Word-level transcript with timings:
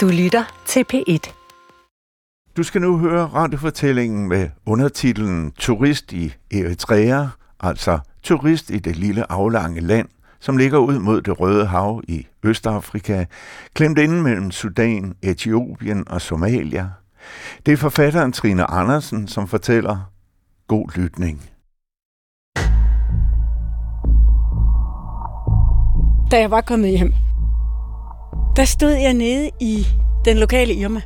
Du 0.00 0.08
lytter 0.08 0.62
til 0.66 0.84
P1. 0.92 1.32
Du 2.56 2.62
skal 2.62 2.80
nu 2.80 2.98
høre 2.98 3.26
radiofortællingen 3.26 4.28
med 4.28 4.48
undertitlen 4.66 5.52
Turist 5.52 6.12
i 6.12 6.34
Eritrea, 6.50 7.26
altså 7.60 7.98
turist 8.22 8.70
i 8.70 8.78
det 8.78 8.96
lille 8.96 9.32
aflange 9.32 9.80
land, 9.80 10.08
som 10.38 10.56
ligger 10.56 10.78
ud 10.78 10.98
mod 10.98 11.22
det 11.22 11.40
Røde 11.40 11.66
Hav 11.66 12.02
i 12.08 12.26
Østafrika, 12.44 13.24
klemt 13.74 13.98
inde 13.98 14.22
mellem 14.22 14.50
Sudan, 14.50 15.14
Etiopien 15.22 16.08
og 16.08 16.20
Somalia. 16.20 16.90
Det 17.66 17.72
er 17.72 17.76
forfatteren 17.76 18.32
Trine 18.32 18.64
Andersen, 18.70 19.28
som 19.28 19.48
fortæller 19.48 20.10
god 20.66 20.88
lytning. 20.96 21.42
Da 26.30 26.40
jeg 26.40 26.50
var 26.50 26.60
kommet 26.60 26.90
hjem, 26.90 27.12
der 28.56 28.64
stod 28.64 28.92
jeg 28.92 29.14
nede 29.14 29.50
i 29.60 29.86
den 30.24 30.38
lokale 30.38 30.74
Irma 30.74 31.00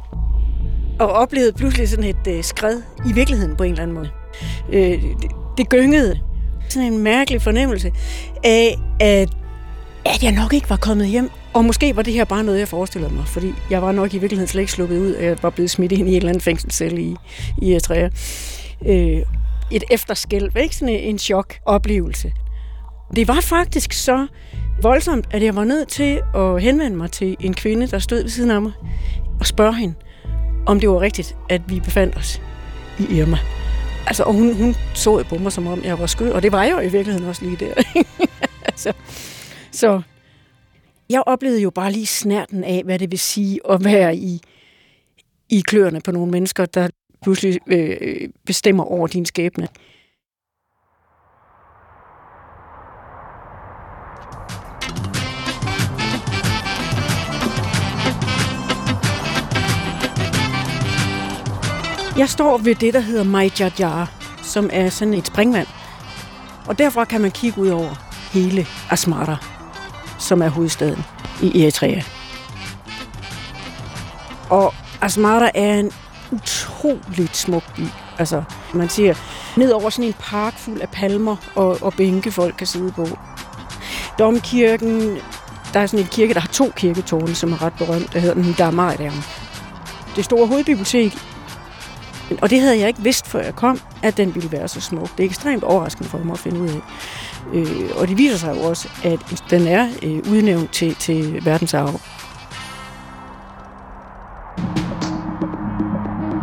og 0.99 1.09
oplevede 1.09 1.53
pludselig 1.53 1.89
sådan 1.89 2.05
et 2.05 2.27
øh, 2.29 2.45
skred 2.45 2.83
i 3.07 3.13
virkeligheden 3.13 3.57
på 3.57 3.63
en 3.63 3.71
eller 3.71 3.83
anden 3.83 3.95
måde. 3.97 4.11
Øh, 4.73 5.03
det, 5.03 5.31
det 5.59 5.69
gyngede. 5.69 6.21
Sådan 6.69 6.93
en 6.93 6.99
mærkelig 6.99 7.43
fornemmelse 7.43 7.91
af, 8.45 8.79
at, 9.01 9.29
at 10.05 10.23
jeg 10.23 10.33
nok 10.33 10.53
ikke 10.53 10.71
var 10.71 10.77
kommet 10.77 11.07
hjem. 11.07 11.31
Og 11.53 11.65
måske 11.65 11.97
var 11.97 12.03
det 12.03 12.13
her 12.13 12.25
bare 12.25 12.45
noget, 12.45 12.59
jeg 12.59 12.69
forestillede 12.69 13.15
mig, 13.15 13.27
fordi 13.27 13.53
jeg 13.71 13.83
var 13.83 13.93
nok 13.93 14.15
i 14.15 14.19
virkeligheden 14.19 14.49
slet 14.49 14.61
ikke 14.61 14.73
sluppet 14.73 14.99
ud, 14.99 15.15
at 15.15 15.25
jeg 15.25 15.37
var 15.43 15.51
blevet 15.51 15.71
smidt 15.71 15.93
ind 15.93 16.09
i 16.09 16.11
en 16.11 16.17
eller 16.17 16.29
anden 16.29 16.41
fængselscelle 16.41 17.03
i, 17.03 17.17
i 17.63 17.73
Eritrea. 17.73 18.09
Øh, 18.87 19.23
et 19.71 19.85
efterskælv, 19.91 20.57
ikke? 20.57 20.77
Sådan 20.77 20.95
en 20.95 21.19
chok-oplevelse. 21.19 22.33
Det 23.17 23.29
var 23.29 23.41
faktisk 23.41 23.93
så 23.93 24.27
voldsomt, 24.83 25.27
at 25.31 25.43
jeg 25.43 25.57
var 25.57 25.65
nødt 25.65 25.89
til 25.89 26.21
at 26.35 26.63
henvende 26.63 26.97
mig 26.97 27.11
til 27.11 27.37
en 27.41 27.55
kvinde, 27.55 27.87
der 27.87 27.99
stod 27.99 28.23
ved 28.23 28.29
siden 28.29 28.51
af 28.51 28.63
mig, 28.63 28.73
og 29.41 29.47
spørge 29.47 29.75
hende, 29.75 29.95
om 30.67 30.81
det 30.81 30.89
var 30.89 31.01
rigtigt, 31.01 31.37
at 31.49 31.63
vi 31.69 31.81
befandt 31.81 32.17
os 32.17 32.43
i 32.99 33.17
Irma. 33.17 33.39
Altså, 34.07 34.23
og 34.23 34.33
hun, 34.33 34.55
hun 34.55 34.75
så 34.95 35.25
på 35.29 35.39
mig, 35.39 35.53
som 35.53 35.67
om 35.67 35.85
jeg 35.85 35.99
var 35.99 36.07
skød, 36.07 36.31
og 36.31 36.43
det 36.43 36.53
var 36.53 36.65
jeg 36.65 36.73
jo 36.73 36.79
i 36.79 36.89
virkeligheden 36.89 37.29
også 37.29 37.45
lige 37.45 37.57
der. 37.57 37.75
altså, 38.71 38.93
så 39.71 40.03
jeg 41.11 41.23
oplevede 41.27 41.63
jo 41.63 41.71
bare 41.71 41.93
lige 41.93 42.07
snærten 42.07 42.65
af, 42.65 42.83
hvad 42.85 42.99
det 42.99 43.11
vil 43.11 43.19
sige 43.19 43.61
at 43.71 43.85
være 43.85 44.17
i, 44.17 44.41
i 45.51 45.61
kløerne 45.61 46.01
på 46.01 46.13
nogle 46.13 46.31
mennesker, 46.31 46.67
der 46.67 46.89
pludselig 47.23 47.59
øh, 47.67 47.97
øh 48.01 48.29
bestemmer 48.47 48.85
over 48.85 49.07
din 49.07 49.27
skæbne. 49.27 49.69
Jeg 62.19 62.29
står 62.29 62.59
ved 62.59 62.75
det, 62.75 62.95
der 62.95 63.01
hedder 63.01 63.25
Majjajar, 63.25 64.11
som 64.43 64.71
er 64.73 64.89
sådan 64.89 65.15
et 65.15 65.27
springvand. 65.27 65.67
Og 66.67 66.79
derfra 66.79 67.05
kan 67.05 67.21
man 67.21 67.31
kigge 67.31 67.61
ud 67.61 67.69
over 67.69 67.95
hele 68.33 68.67
Asmara, 68.91 69.37
som 70.19 70.43
er 70.43 70.49
hovedstaden 70.49 71.05
i 71.43 71.63
Eritrea. 71.63 72.01
Og 74.51 74.75
Asmara 75.01 75.51
er 75.55 75.79
en 75.79 75.91
utroligt 76.33 77.37
smuk 77.37 77.77
by. 77.77 77.83
Altså, 78.19 78.43
man 78.75 78.89
ser 78.89 79.15
ned 79.57 79.71
over 79.71 79.91
sådan 79.91 80.05
en 80.05 80.15
park 80.21 80.59
fuld 80.59 80.81
af 80.81 80.89
palmer 80.89 81.37
og, 81.55 81.79
og 81.83 81.95
bænke, 81.95 82.33
folk 82.33 82.55
kan 82.59 82.67
sidde 82.67 82.93
på. 82.93 83.07
Domkirken, 84.19 85.17
der 85.73 85.81
er 85.81 85.87
sådan 85.87 86.05
en 86.05 86.11
kirke, 86.11 86.35
der 86.35 86.41
har 86.41 86.49
to 86.49 86.73
kirketårne, 86.77 87.35
som 87.35 87.53
er 87.53 87.63
ret 87.63 87.75
berømt. 87.79 88.13
Der 88.13 88.19
hedder 88.19 88.35
den 88.35 88.53
Damaridam. 88.53 89.23
Det 90.17 90.25
store 90.25 90.47
hovedbibliotek 90.47 91.34
og 92.43 92.51
det 92.51 92.61
havde 92.61 92.79
jeg 92.79 92.89
ikke 92.89 93.03
vidst, 93.03 93.27
før 93.27 93.41
jeg 93.41 93.57
kom, 93.57 93.81
at 94.03 94.17
den 94.17 94.35
ville 94.35 94.53
være 94.53 94.69
så 94.69 94.81
smuk. 94.81 95.17
Det 95.17 95.25
er 95.25 95.29
ekstremt 95.29 95.65
overraskende 95.65 96.09
for 96.09 96.19
mig 96.19 96.33
at 96.33 96.39
finde 96.39 96.61
ud 96.61 96.69
af. 96.69 96.81
Øh, 97.53 97.91
og 97.97 98.09
det 98.09 98.19
viser 98.19 98.37
sig 98.37 98.57
jo 98.57 98.63
også, 98.63 98.89
at 99.05 99.45
den 99.51 99.67
er 99.67 99.89
øh, 100.03 100.19
udnævnt 100.31 100.73
til, 100.73 100.95
til 100.95 101.45
verdensarv. 101.45 102.01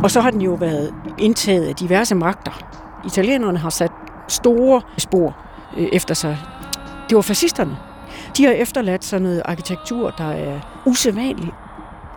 Og 0.03 0.11
så 0.11 0.21
har 0.21 0.31
den 0.31 0.41
jo 0.41 0.53
været 0.53 0.93
indtaget 1.17 1.67
af 1.67 1.75
diverse 1.75 2.15
magter. 2.15 2.51
Italienerne 3.05 3.57
har 3.57 3.69
sat 3.69 3.91
store 4.27 4.81
spor 4.97 5.37
øh, 5.77 5.87
efter 5.93 6.13
sig. 6.13 6.37
Det 7.09 7.15
var 7.15 7.21
fascisterne. 7.21 7.77
De 8.37 8.45
har 8.45 8.51
efterladt 8.51 9.05
sådan 9.05 9.23
noget 9.23 9.41
arkitektur, 9.45 10.09
der 10.09 10.31
er 10.31 10.59
usædvanligt 10.85 11.55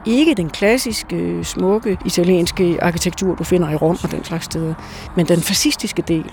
ikke 0.06 0.34
den 0.34 0.50
klassiske, 0.50 1.16
øh, 1.16 1.44
smukke 1.44 1.98
italienske 2.04 2.78
arkitektur, 2.82 3.34
du 3.34 3.44
finder 3.44 3.70
i 3.70 3.76
Rom 3.76 3.98
og 4.02 4.10
den 4.10 4.24
slags 4.24 4.44
steder, 4.44 4.74
men 5.16 5.26
den 5.26 5.40
fascistiske 5.40 6.02
del. 6.02 6.32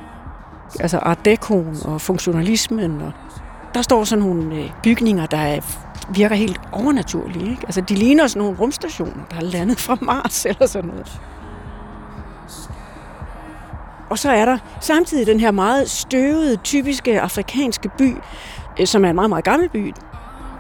Altså 0.79 0.97
art 0.97 1.25
decoen 1.25 1.77
og 1.85 2.01
funktionalismen. 2.01 3.01
Og 3.01 3.11
der 3.73 3.81
står 3.81 4.03
sådan 4.03 4.23
nogle 4.23 4.55
øh, 4.55 4.71
bygninger, 4.83 5.25
der 5.25 5.59
virker 6.13 6.35
helt 6.35 6.61
overnaturlige. 6.71 7.49
Ikke? 7.49 7.61
Altså, 7.65 7.81
de 7.81 7.95
ligner 7.95 8.27
sådan 8.27 8.41
nogle 8.41 8.57
rumstationer, 8.59 9.25
der 9.31 9.37
er 9.37 9.41
landet 9.41 9.79
fra 9.79 9.97
Mars 10.01 10.45
eller 10.49 10.67
sådan 10.67 10.89
noget. 10.89 11.21
Og 14.09 14.19
så 14.19 14.31
er 14.31 14.45
der 14.45 14.57
samtidig 14.79 15.27
den 15.27 15.39
her 15.39 15.51
meget 15.51 15.89
støvede, 15.89 16.55
typiske 16.55 17.21
afrikanske 17.21 17.89
by, 17.97 18.15
øh, 18.79 18.87
som 18.87 19.05
er 19.05 19.09
en 19.09 19.15
meget, 19.15 19.29
meget 19.29 19.45
gammel 19.45 19.69
by. 19.69 19.93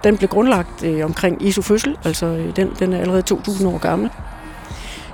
Den 0.03 0.17
blev 0.17 0.29
grundlagt 0.29 0.83
øh, 0.83 1.05
omkring 1.05 1.45
Jesu 1.45 1.61
fødsel, 1.61 1.97
altså 2.05 2.25
øh, 2.25 2.55
den, 2.55 2.71
den 2.79 2.93
er 2.93 2.97
allerede 2.99 3.21
2000 3.21 3.69
år 3.69 3.77
gammel. 3.77 4.09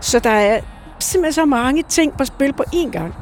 Så 0.01 0.19
der 0.19 0.29
er 0.29 0.59
simpelthen 0.99 1.33
så 1.33 1.45
mange 1.45 1.83
ting 1.83 2.17
på 2.17 2.25
spil 2.25 2.53
på 2.53 2.63
én 2.75 2.91
gang. 2.91 3.13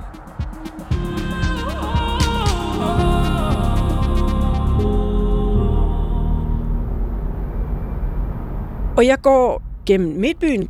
Og 8.98 9.06
jeg 9.06 9.22
går 9.22 9.62
gennem 9.86 10.20
Midtbyen. 10.20 10.70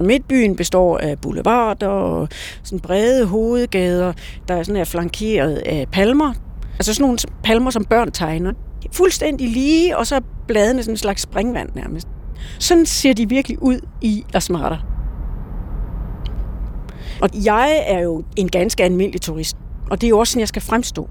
Midtbyen 0.00 0.56
består 0.56 0.98
af 0.98 1.18
boulevarder 1.18 1.88
og 1.88 2.28
sådan 2.62 2.80
brede 2.80 3.26
hovedgader, 3.26 4.12
der 4.48 4.54
er 4.54 4.62
sådan 4.62 4.80
er 4.80 4.84
flankeret 4.84 5.54
af 5.56 5.86
palmer. 5.92 6.32
Altså 6.72 6.94
sådan 6.94 7.04
nogle 7.04 7.18
palmer, 7.44 7.70
som 7.70 7.84
børn 7.84 8.10
tegner 8.10 8.52
fuldstændig 8.92 9.48
lige, 9.48 9.98
og 9.98 10.06
så 10.06 10.16
er 10.16 10.20
bladene 10.46 10.82
sådan 10.82 10.92
en 10.92 10.98
slags 10.98 11.22
springvand 11.22 11.68
nærmest. 11.74 12.08
Sådan 12.58 12.86
ser 12.86 13.12
de 13.12 13.28
virkelig 13.28 13.62
ud 13.62 13.80
i 14.00 14.24
Asmara. 14.34 14.78
Og 17.22 17.28
jeg 17.44 17.84
er 17.86 18.00
jo 18.00 18.24
en 18.36 18.48
ganske 18.48 18.84
almindelig 18.84 19.20
turist, 19.20 19.56
og 19.90 20.00
det 20.00 20.06
er 20.06 20.08
jo 20.08 20.18
også 20.18 20.30
sådan, 20.30 20.40
jeg 20.40 20.48
skal 20.48 20.62
fremstå. 20.62 21.08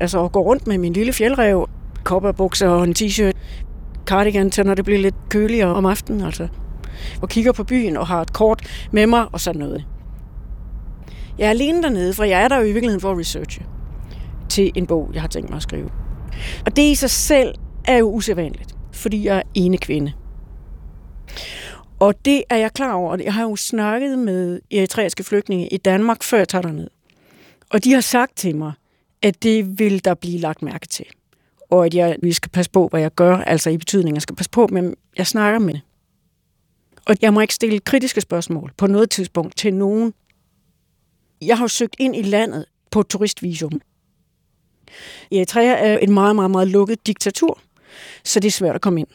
Altså 0.00 0.24
at 0.24 0.32
gå 0.32 0.40
rundt 0.40 0.66
med 0.66 0.78
min 0.78 0.92
lille 0.92 1.12
fjeldrev, 1.12 1.68
kopperbukser 2.04 2.68
og 2.68 2.84
en 2.84 2.94
t-shirt, 2.98 3.32
cardigan 4.06 4.50
til, 4.50 4.66
når 4.66 4.74
det 4.74 4.84
bliver 4.84 5.00
lidt 5.00 5.14
køligere 5.28 5.74
om 5.74 5.86
aftenen, 5.86 6.20
altså. 6.20 6.48
Og 7.22 7.28
kigger 7.28 7.52
på 7.52 7.64
byen 7.64 7.96
og 7.96 8.06
har 8.06 8.22
et 8.22 8.32
kort 8.32 8.86
med 8.92 9.06
mig 9.06 9.26
og 9.32 9.40
sådan 9.40 9.58
noget. 9.58 9.84
Jeg 11.38 11.46
er 11.46 11.50
alene 11.50 11.82
dernede, 11.82 12.14
for 12.14 12.24
jeg 12.24 12.42
er 12.42 12.48
der 12.48 12.56
jo 12.56 12.62
i 12.62 12.72
virkeligheden 12.72 13.00
for 13.00 13.12
at 13.12 13.18
researche 13.18 13.64
til 14.48 14.72
en 14.74 14.86
bog, 14.86 15.10
jeg 15.14 15.20
har 15.20 15.28
tænkt 15.28 15.50
mig 15.50 15.56
at 15.56 15.62
skrive. 15.62 15.88
Og 16.66 16.76
det 16.76 16.82
i 16.82 16.94
sig 16.94 17.10
selv 17.10 17.54
er 17.84 17.96
jo 17.96 18.10
usædvanligt, 18.10 18.74
fordi 18.92 19.24
jeg 19.24 19.38
er 19.38 19.42
ene 19.54 19.78
kvinde. 19.78 20.12
Og 22.00 22.24
det 22.24 22.44
er 22.50 22.56
jeg 22.56 22.72
klar 22.72 22.92
over. 22.92 23.16
Jeg 23.24 23.34
har 23.34 23.42
jo 23.42 23.56
snakket 23.56 24.18
med 24.18 24.60
eritreiske 24.70 25.24
flygtninge 25.24 25.68
i 25.68 25.76
Danmark, 25.76 26.22
før 26.22 26.38
jeg 26.38 26.48
tager 26.48 26.62
derned. 26.62 26.88
Og 27.70 27.84
de 27.84 27.92
har 27.92 28.00
sagt 28.00 28.36
til 28.36 28.56
mig, 28.56 28.72
at 29.22 29.42
det 29.42 29.78
vil 29.78 30.04
der 30.04 30.14
blive 30.14 30.38
lagt 30.38 30.62
mærke 30.62 30.86
til. 30.86 31.06
Og 31.70 31.86
at 31.86 31.94
jeg, 31.94 32.16
vi 32.22 32.32
skal 32.32 32.50
passe 32.50 32.70
på, 32.70 32.88
hvad 32.88 33.00
jeg 33.00 33.14
gør, 33.14 33.36
altså 33.36 33.70
i 33.70 33.78
betydning, 33.78 34.16
jeg 34.16 34.22
skal 34.22 34.36
passe 34.36 34.50
på, 34.50 34.66
men 34.66 34.94
jeg 35.18 35.26
snakker 35.26 35.58
med 35.58 35.74
det. 35.74 35.80
Og 37.06 37.16
jeg 37.20 37.34
må 37.34 37.40
ikke 37.40 37.54
stille 37.54 37.78
kritiske 37.78 38.20
spørgsmål 38.20 38.72
på 38.76 38.86
noget 38.86 39.10
tidspunkt 39.10 39.56
til 39.56 39.74
nogen. 39.74 40.14
Jeg 41.42 41.58
har 41.58 41.64
jo 41.64 41.68
søgt 41.68 41.96
ind 41.98 42.16
i 42.16 42.22
landet 42.22 42.64
på 42.90 43.02
turistvisum. 43.02 43.80
Eritrea 45.32 45.92
er 45.92 45.98
et 46.02 46.08
meget, 46.08 46.36
meget, 46.36 46.50
meget 46.50 46.68
lukket 46.68 47.06
diktatur, 47.06 47.58
så 48.24 48.40
det 48.40 48.48
er 48.48 48.52
svært 48.52 48.74
at 48.74 48.80
komme 48.80 49.00
ind. 49.00 49.08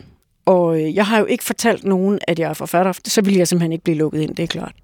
Og 0.45 0.81
øh, 0.81 0.95
jeg 0.95 1.05
har 1.05 1.19
jo 1.19 1.25
ikke 1.25 1.43
fortalt 1.43 1.83
nogen, 1.83 2.19
at 2.27 2.39
jeg 2.39 2.49
er 2.49 2.53
forfatter, 2.53 2.93
så 3.05 3.21
vil 3.21 3.35
jeg 3.35 3.47
simpelthen 3.47 3.71
ikke 3.71 3.83
blive 3.83 3.97
lukket 3.97 4.21
ind, 4.21 4.35
det 4.35 4.43
er 4.43 4.47
klart. 4.47 4.75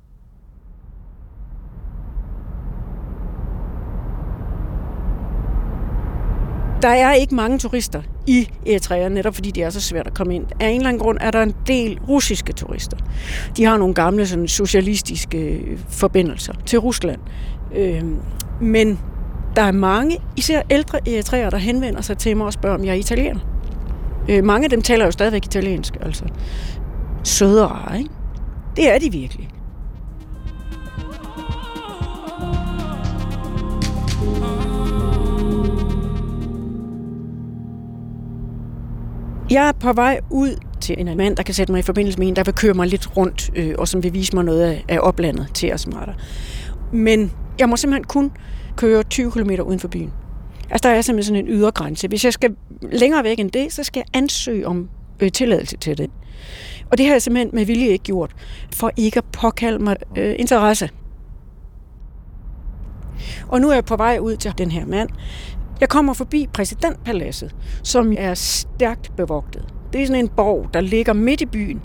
Der 6.84 6.90
er 6.90 7.14
ikke 7.14 7.36
mange 7.36 7.58
turister 7.58 8.02
i 8.28 8.50
Eritrea, 8.68 9.10
netop 9.10 9.36
fordi 9.36 9.52
det 9.52 9.64
er 9.64 9.70
så 9.70 9.82
svært 9.82 10.08
at 10.08 10.14
komme 10.14 10.36
ind. 10.36 10.46
Af 10.60 10.68
en 10.68 10.76
eller 10.76 10.90
anden 10.90 11.02
grund 11.02 11.18
er 11.22 11.32
der 11.32 11.44
en 11.44 11.56
del 11.68 12.00
russiske 12.00 12.54
turister. 12.54 12.98
De 13.58 13.66
har 13.66 13.78
nogle 13.78 13.94
gamle 13.94 14.28
sådan, 14.28 14.48
socialistiske 14.48 15.38
øh, 15.38 15.80
forbindelser 15.90 16.54
til 16.66 16.80
Rusland. 16.80 17.20
Øh, 17.76 18.04
men 18.62 19.00
der 19.56 19.62
er 19.62 19.72
mange, 19.72 20.18
især 20.38 20.62
ældre 20.70 21.10
eritreere, 21.10 21.50
der 21.50 21.58
henvender 21.58 22.02
sig 22.02 22.18
til 22.18 22.38
mig 22.38 22.46
og 22.46 22.54
spørger, 22.54 22.78
om 22.78 22.86
jeg 22.86 22.92
er 22.92 22.96
italiener. 22.96 23.40
Øh, 24.30 24.44
mange 24.44 24.64
af 24.64 24.70
dem 24.70 24.82
taler 24.82 25.06
jo 25.06 25.12
stadigvæk 25.12 25.46
italiensk, 25.46 25.98
altså. 26.02 26.26
søde 27.24 27.64
og 27.64 27.72
rare, 27.72 27.98
ikke? 27.98 28.10
Det 28.76 28.94
er 28.94 29.00
de 29.00 29.12
virkelig. 29.12 29.50
Jeg 39.52 39.68
er 39.68 39.72
på 39.72 39.94
vej 39.94 40.20
ud 40.30 40.56
til 40.82 40.96
en 40.98 41.18
mand, 41.18 41.36
der 41.36 41.44
kan 41.44 41.54
sætte 41.54 41.74
mig 41.74 41.80
i 41.80 41.82
forbindelse 41.82 42.20
med 42.20 42.28
en, 42.28 42.36
der 42.36 42.44
vil 42.44 42.54
køre 42.54 42.74
mig 42.74 42.88
lidt 42.88 43.18
rundt, 43.18 43.50
øh, 43.56 43.76
og 43.78 43.88
som 43.88 44.04
vil 44.04 44.14
vise 44.14 44.36
mig 44.36 44.44
noget 44.46 44.62
af, 44.62 44.86
af 44.90 45.00
oplandet 45.02 45.48
til 45.54 45.74
os 45.74 45.82
smarter. 45.82 46.14
Men 46.92 47.32
jeg 47.60 47.70
må 47.70 47.78
simpelthen 47.78 48.04
kun 48.04 48.32
køre 48.76 49.04
20 49.04 49.32
km 49.32 49.50
uden 49.50 49.80
for 49.80 49.88
byen. 49.88 50.14
Altså, 50.70 50.90
der 50.90 50.96
er 50.96 51.02
simpelthen 51.02 51.36
sådan 51.36 51.46
en 51.46 51.54
ydergrænse. 51.54 52.08
Hvis 52.08 52.26
jeg 52.26 52.34
skal 52.34 52.56
længere 52.82 53.24
væk 53.24 53.40
end 53.40 53.52
det, 53.52 53.74
så 53.74 53.84
skal 53.84 54.00
jeg 54.00 54.22
ansøge 54.22 54.68
om 54.68 54.90
øh, 55.20 55.32
tilladelse 55.32 55.78
til 55.78 55.98
det. 55.98 56.12
Og 56.92 56.98
det 56.98 57.06
har 57.06 57.14
jeg 57.14 57.22
simpelthen 57.22 57.50
med 57.54 57.66
vilje 57.66 57.88
ikke 57.88 58.04
gjort, 58.04 58.36
for 58.74 58.92
ikke 58.98 59.18
at 59.18 59.26
påkalde 59.26 59.80
mig 59.84 59.96
øh, 60.18 60.36
interesse. 60.40 60.90
Og 63.48 63.62
nu 63.62 63.70
er 63.70 63.74
jeg 63.74 63.86
på 63.86 63.96
vej 63.96 64.18
ud 64.22 64.36
til 64.36 64.54
den 64.58 64.72
her 64.72 64.86
mand. 64.86 65.10
Jeg 65.80 65.90
kommer 65.90 66.14
forbi 66.14 66.48
præsidentpaladset, 66.54 67.56
som 67.84 68.14
er 68.18 68.34
stærkt 68.34 69.16
bevogtet. 69.18 69.66
Det 69.94 70.02
er 70.02 70.08
sådan 70.08 70.24
en 70.24 70.30
borg, 70.30 70.70
der 70.74 70.82
ligger 70.82 71.14
midt 71.14 71.42
i 71.42 71.46
byen, 71.46 71.82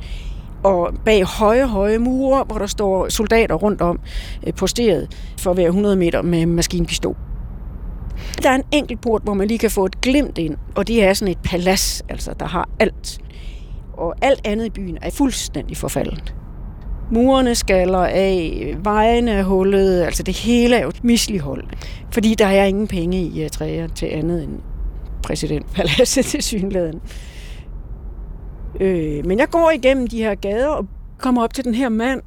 og 0.62 0.94
bag 1.04 1.24
høje, 1.24 1.66
høje 1.66 1.98
mure, 1.98 2.44
hvor 2.44 2.58
der 2.58 2.66
står 2.66 3.08
soldater 3.08 3.54
rundt 3.54 3.80
om 3.80 4.00
øh, 4.46 4.54
posteret 4.54 5.16
for 5.38 5.54
hver 5.54 5.66
100 5.66 5.96
meter 5.96 6.22
med 6.22 6.46
maskinpistol. 6.46 7.16
Der 8.42 8.50
er 8.50 8.54
en 8.54 8.64
enkelt 8.72 9.00
port, 9.00 9.22
hvor 9.22 9.34
man 9.34 9.48
lige 9.48 9.58
kan 9.58 9.70
få 9.70 9.84
et 9.84 10.00
glimt 10.00 10.38
ind, 10.38 10.56
og 10.74 10.88
det 10.88 11.04
er 11.04 11.14
sådan 11.14 11.32
et 11.32 11.38
palads, 11.44 12.02
altså 12.08 12.34
der 12.40 12.46
har 12.46 12.68
alt. 12.80 13.18
Og 13.92 14.14
alt 14.22 14.40
andet 14.44 14.66
i 14.66 14.70
byen 14.70 14.98
er 15.02 15.10
fuldstændig 15.10 15.76
forfaldet. 15.76 16.34
Murene 17.10 17.54
skaller 17.54 18.04
af, 18.04 18.76
vejene 18.84 19.30
er 19.30 19.42
hullet, 19.42 20.02
altså 20.02 20.22
det 20.22 20.36
hele 20.36 20.76
er 20.76 20.82
jo 20.82 20.92
mislighold, 21.02 21.64
Fordi 22.10 22.34
der 22.34 22.46
er 22.46 22.64
ingen 22.64 22.88
penge 22.88 23.22
i 23.22 23.42
øh, 23.44 23.50
træer 23.50 23.86
til 23.86 24.06
andet 24.06 24.44
end 24.44 24.58
præsidentpaladset 25.22 26.24
til 26.32 26.42
synligheden. 26.42 27.00
Øh, 28.80 29.26
men 29.26 29.38
jeg 29.38 29.48
går 29.50 29.70
igennem 29.70 30.06
de 30.06 30.22
her 30.22 30.34
gader 30.34 30.68
og 30.68 30.86
kommer 31.18 31.42
op 31.42 31.54
til 31.54 31.64
den 31.64 31.74
her 31.74 31.88
mand, 31.88 32.22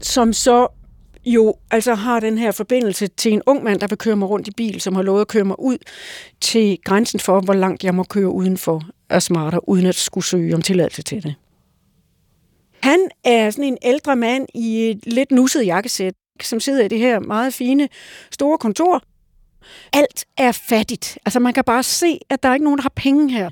som 0.00 0.32
så 0.32 0.68
jo 1.24 1.54
altså 1.70 1.94
har 1.94 2.20
den 2.20 2.38
her 2.38 2.52
forbindelse 2.52 3.06
til 3.06 3.32
en 3.32 3.42
ung 3.46 3.64
mand, 3.64 3.80
der 3.80 3.86
vil 3.86 3.98
køre 3.98 4.16
mig 4.16 4.30
rundt 4.30 4.48
i 4.48 4.50
bil, 4.56 4.80
som 4.80 4.94
har 4.94 5.02
lovet 5.02 5.20
at 5.20 5.28
køre 5.28 5.44
mig 5.44 5.60
ud 5.60 5.78
til 6.40 6.78
grænsen 6.84 7.20
for, 7.20 7.40
hvor 7.40 7.54
langt 7.54 7.84
jeg 7.84 7.94
må 7.94 8.02
køre 8.02 8.28
udenfor 8.28 8.82
for 9.12 9.18
smarter, 9.18 9.68
uden 9.68 9.86
at 9.86 9.94
skulle 9.94 10.24
søge 10.24 10.54
om 10.54 10.62
tilladelse 10.62 11.02
til 11.02 11.22
det. 11.22 11.34
Han 12.82 13.08
er 13.24 13.50
sådan 13.50 13.64
en 13.64 13.78
ældre 13.82 14.16
mand 14.16 14.46
i 14.54 14.90
et 14.90 15.00
lidt 15.06 15.30
nusset 15.30 15.66
jakkesæt, 15.66 16.14
som 16.42 16.60
sidder 16.60 16.84
i 16.84 16.88
det 16.88 16.98
her 16.98 17.20
meget 17.20 17.54
fine, 17.54 17.88
store 18.30 18.58
kontor. 18.58 19.02
Alt 19.92 20.24
er 20.38 20.52
fattigt. 20.52 21.18
Altså 21.26 21.40
man 21.40 21.52
kan 21.52 21.64
bare 21.64 21.82
se, 21.82 22.18
at 22.30 22.42
der 22.42 22.48
er 22.48 22.54
ikke 22.54 22.64
nogen, 22.64 22.78
der 22.78 22.82
har 22.82 22.92
penge 22.96 23.32
her. 23.32 23.50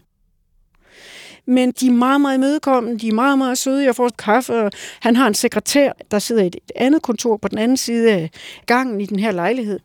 Men 1.47 1.73
de 1.73 1.87
er 1.87 1.93
meget, 1.93 2.21
meget 2.21 2.37
imødekommende, 2.37 2.99
de 2.99 3.09
er 3.09 3.13
meget, 3.13 3.39
meget 3.39 3.59
søde. 3.59 3.85
Jeg 3.85 3.97
får 3.97 4.09
kaffe, 4.19 4.55
og 4.55 4.71
han 5.01 5.17
har 5.17 5.27
en 5.27 5.35
sekretær, 5.35 5.93
der 6.11 6.19
sidder 6.19 6.43
i 6.43 6.47
et 6.47 6.57
andet 6.77 7.03
kontor 7.03 7.37
på 7.37 7.49
den 7.49 7.59
anden 7.59 7.77
side 7.77 8.13
af 8.13 8.31
gangen 8.67 9.01
i 9.01 9.07
den 9.07 9.19
her 9.19 9.31
lejlighed. 9.31 9.81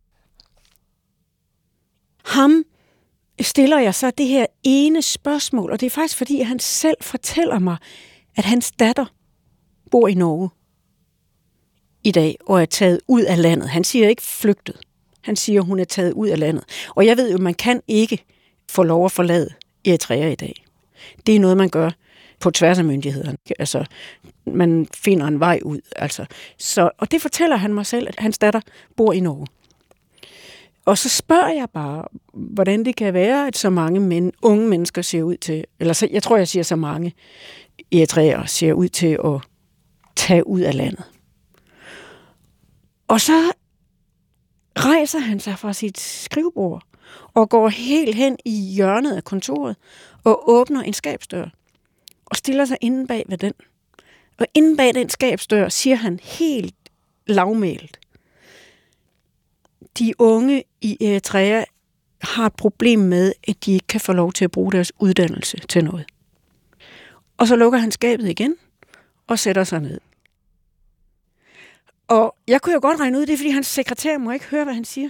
Ham 2.25 2.63
stiller 3.41 3.79
jeg 3.79 3.95
så 3.95 4.11
det 4.11 4.27
her 4.27 4.45
ene 4.63 5.01
spørgsmål, 5.01 5.71
og 5.71 5.79
det 5.79 5.85
er 5.85 5.89
faktisk 5.89 6.17
fordi, 6.17 6.39
at 6.39 6.45
han 6.45 6.59
selv 6.59 6.97
fortæller 7.01 7.59
mig, 7.59 7.77
at 8.35 8.45
hans 8.45 8.71
datter 8.71 9.05
bor 9.91 10.07
i 10.07 10.13
Norge 10.13 10.49
i 12.03 12.11
dag 12.11 12.37
og 12.45 12.61
er 12.61 12.65
taget 12.65 12.99
ud 13.07 13.21
af 13.21 13.41
landet. 13.41 13.69
Han 13.69 13.83
siger 13.83 14.09
ikke 14.09 14.21
flygtet. 14.21 14.79
Han 15.21 15.35
siger, 15.35 15.61
hun 15.61 15.79
er 15.79 15.83
taget 15.83 16.13
ud 16.13 16.27
af 16.27 16.39
landet. 16.39 16.63
Og 16.95 17.05
jeg 17.05 17.17
ved 17.17 17.31
jo, 17.31 17.37
man 17.37 17.53
kan 17.53 17.81
ikke 17.87 18.23
få 18.69 18.83
lov 18.83 19.05
at 19.05 19.11
forlade 19.11 19.49
Eritrea 19.85 20.31
i 20.31 20.35
dag. 20.35 20.66
Det 21.27 21.35
er 21.35 21.39
noget, 21.39 21.57
man 21.57 21.69
gør 21.69 21.89
på 22.39 22.51
tværs 22.51 22.79
af 22.79 22.85
myndighederne. 22.85 23.37
Altså, 23.59 23.85
man 24.45 24.87
finder 24.93 25.27
en 25.27 25.39
vej 25.39 25.59
ud. 25.65 25.79
Altså. 25.95 26.25
Så, 26.57 26.89
og 26.97 27.11
det 27.11 27.21
fortæller 27.21 27.55
han 27.55 27.73
mig 27.73 27.85
selv, 27.85 28.07
at 28.07 28.15
hans 28.17 28.37
datter 28.37 28.61
bor 28.95 29.13
i 29.13 29.19
Norge. 29.19 29.47
Og 30.85 30.97
så 30.97 31.09
spørger 31.09 31.53
jeg 31.53 31.67
bare, 31.73 32.05
hvordan 32.33 32.85
det 32.85 32.95
kan 32.95 33.13
være, 33.13 33.47
at 33.47 33.57
så 33.57 33.69
mange 33.69 33.99
men, 33.99 34.31
unge 34.41 34.67
mennesker 34.67 35.01
ser 35.01 35.23
ud 35.23 35.37
til, 35.37 35.65
eller 35.79 35.93
så, 35.93 36.07
jeg 36.11 36.23
tror, 36.23 36.37
jeg 36.37 36.47
siger 36.47 36.63
så 36.63 36.75
mange 36.75 37.13
eritreer 37.91 38.45
ser 38.45 38.73
ud 38.73 38.89
til 38.89 39.17
at 39.25 39.41
tage 40.15 40.47
ud 40.47 40.61
af 40.61 40.75
landet. 40.75 41.03
Og 43.07 43.21
så 43.21 43.51
rejser 44.77 45.19
han 45.19 45.39
sig 45.39 45.59
fra 45.59 45.73
sit 45.73 45.99
skrivebord 45.99 46.86
og 47.33 47.49
går 47.49 47.69
helt 47.69 48.15
hen 48.15 48.37
i 48.45 48.51
hjørnet 48.51 49.15
af 49.15 49.23
kontoret 49.23 49.75
og 50.23 50.49
åbner 50.49 50.81
en 50.81 50.93
skabsdør 50.93 51.49
og 52.25 52.35
stiller 52.35 52.65
sig 52.65 52.77
inde 52.81 53.07
bag 53.07 53.25
ved 53.27 53.37
den. 53.37 53.53
Og 54.39 54.47
inde 54.53 54.77
bag 54.77 54.95
den 54.95 55.09
skabsdør 55.09 55.69
siger 55.69 55.95
han 55.95 56.19
helt 56.23 56.75
lavmælt. 57.27 57.99
De 59.99 60.13
unge 60.19 60.63
i 60.81 60.97
Eritrea 61.01 61.63
har 62.21 62.45
et 62.45 62.53
problem 62.53 62.99
med, 62.99 63.33
at 63.47 63.65
de 63.65 63.73
ikke 63.73 63.87
kan 63.87 64.01
få 64.01 64.13
lov 64.13 64.33
til 64.33 64.45
at 64.45 64.51
bruge 64.51 64.71
deres 64.71 64.91
uddannelse 64.99 65.57
til 65.69 65.83
noget. 65.83 66.05
Og 67.37 67.47
så 67.47 67.55
lukker 67.55 67.79
han 67.79 67.91
skabet 67.91 68.29
igen 68.29 68.55
og 69.27 69.39
sætter 69.39 69.63
sig 69.63 69.79
ned. 69.79 69.99
Og 72.07 72.35
jeg 72.47 72.61
kunne 72.61 72.73
jo 72.73 72.79
godt 72.81 72.99
regne 72.99 73.17
ud, 73.17 73.25
det 73.25 73.33
er, 73.33 73.37
fordi 73.37 73.49
hans 73.49 73.67
sekretær 73.67 74.17
må 74.17 74.31
ikke 74.31 74.45
høre, 74.45 74.63
hvad 74.63 74.73
han 74.73 74.85
siger. 74.85 75.09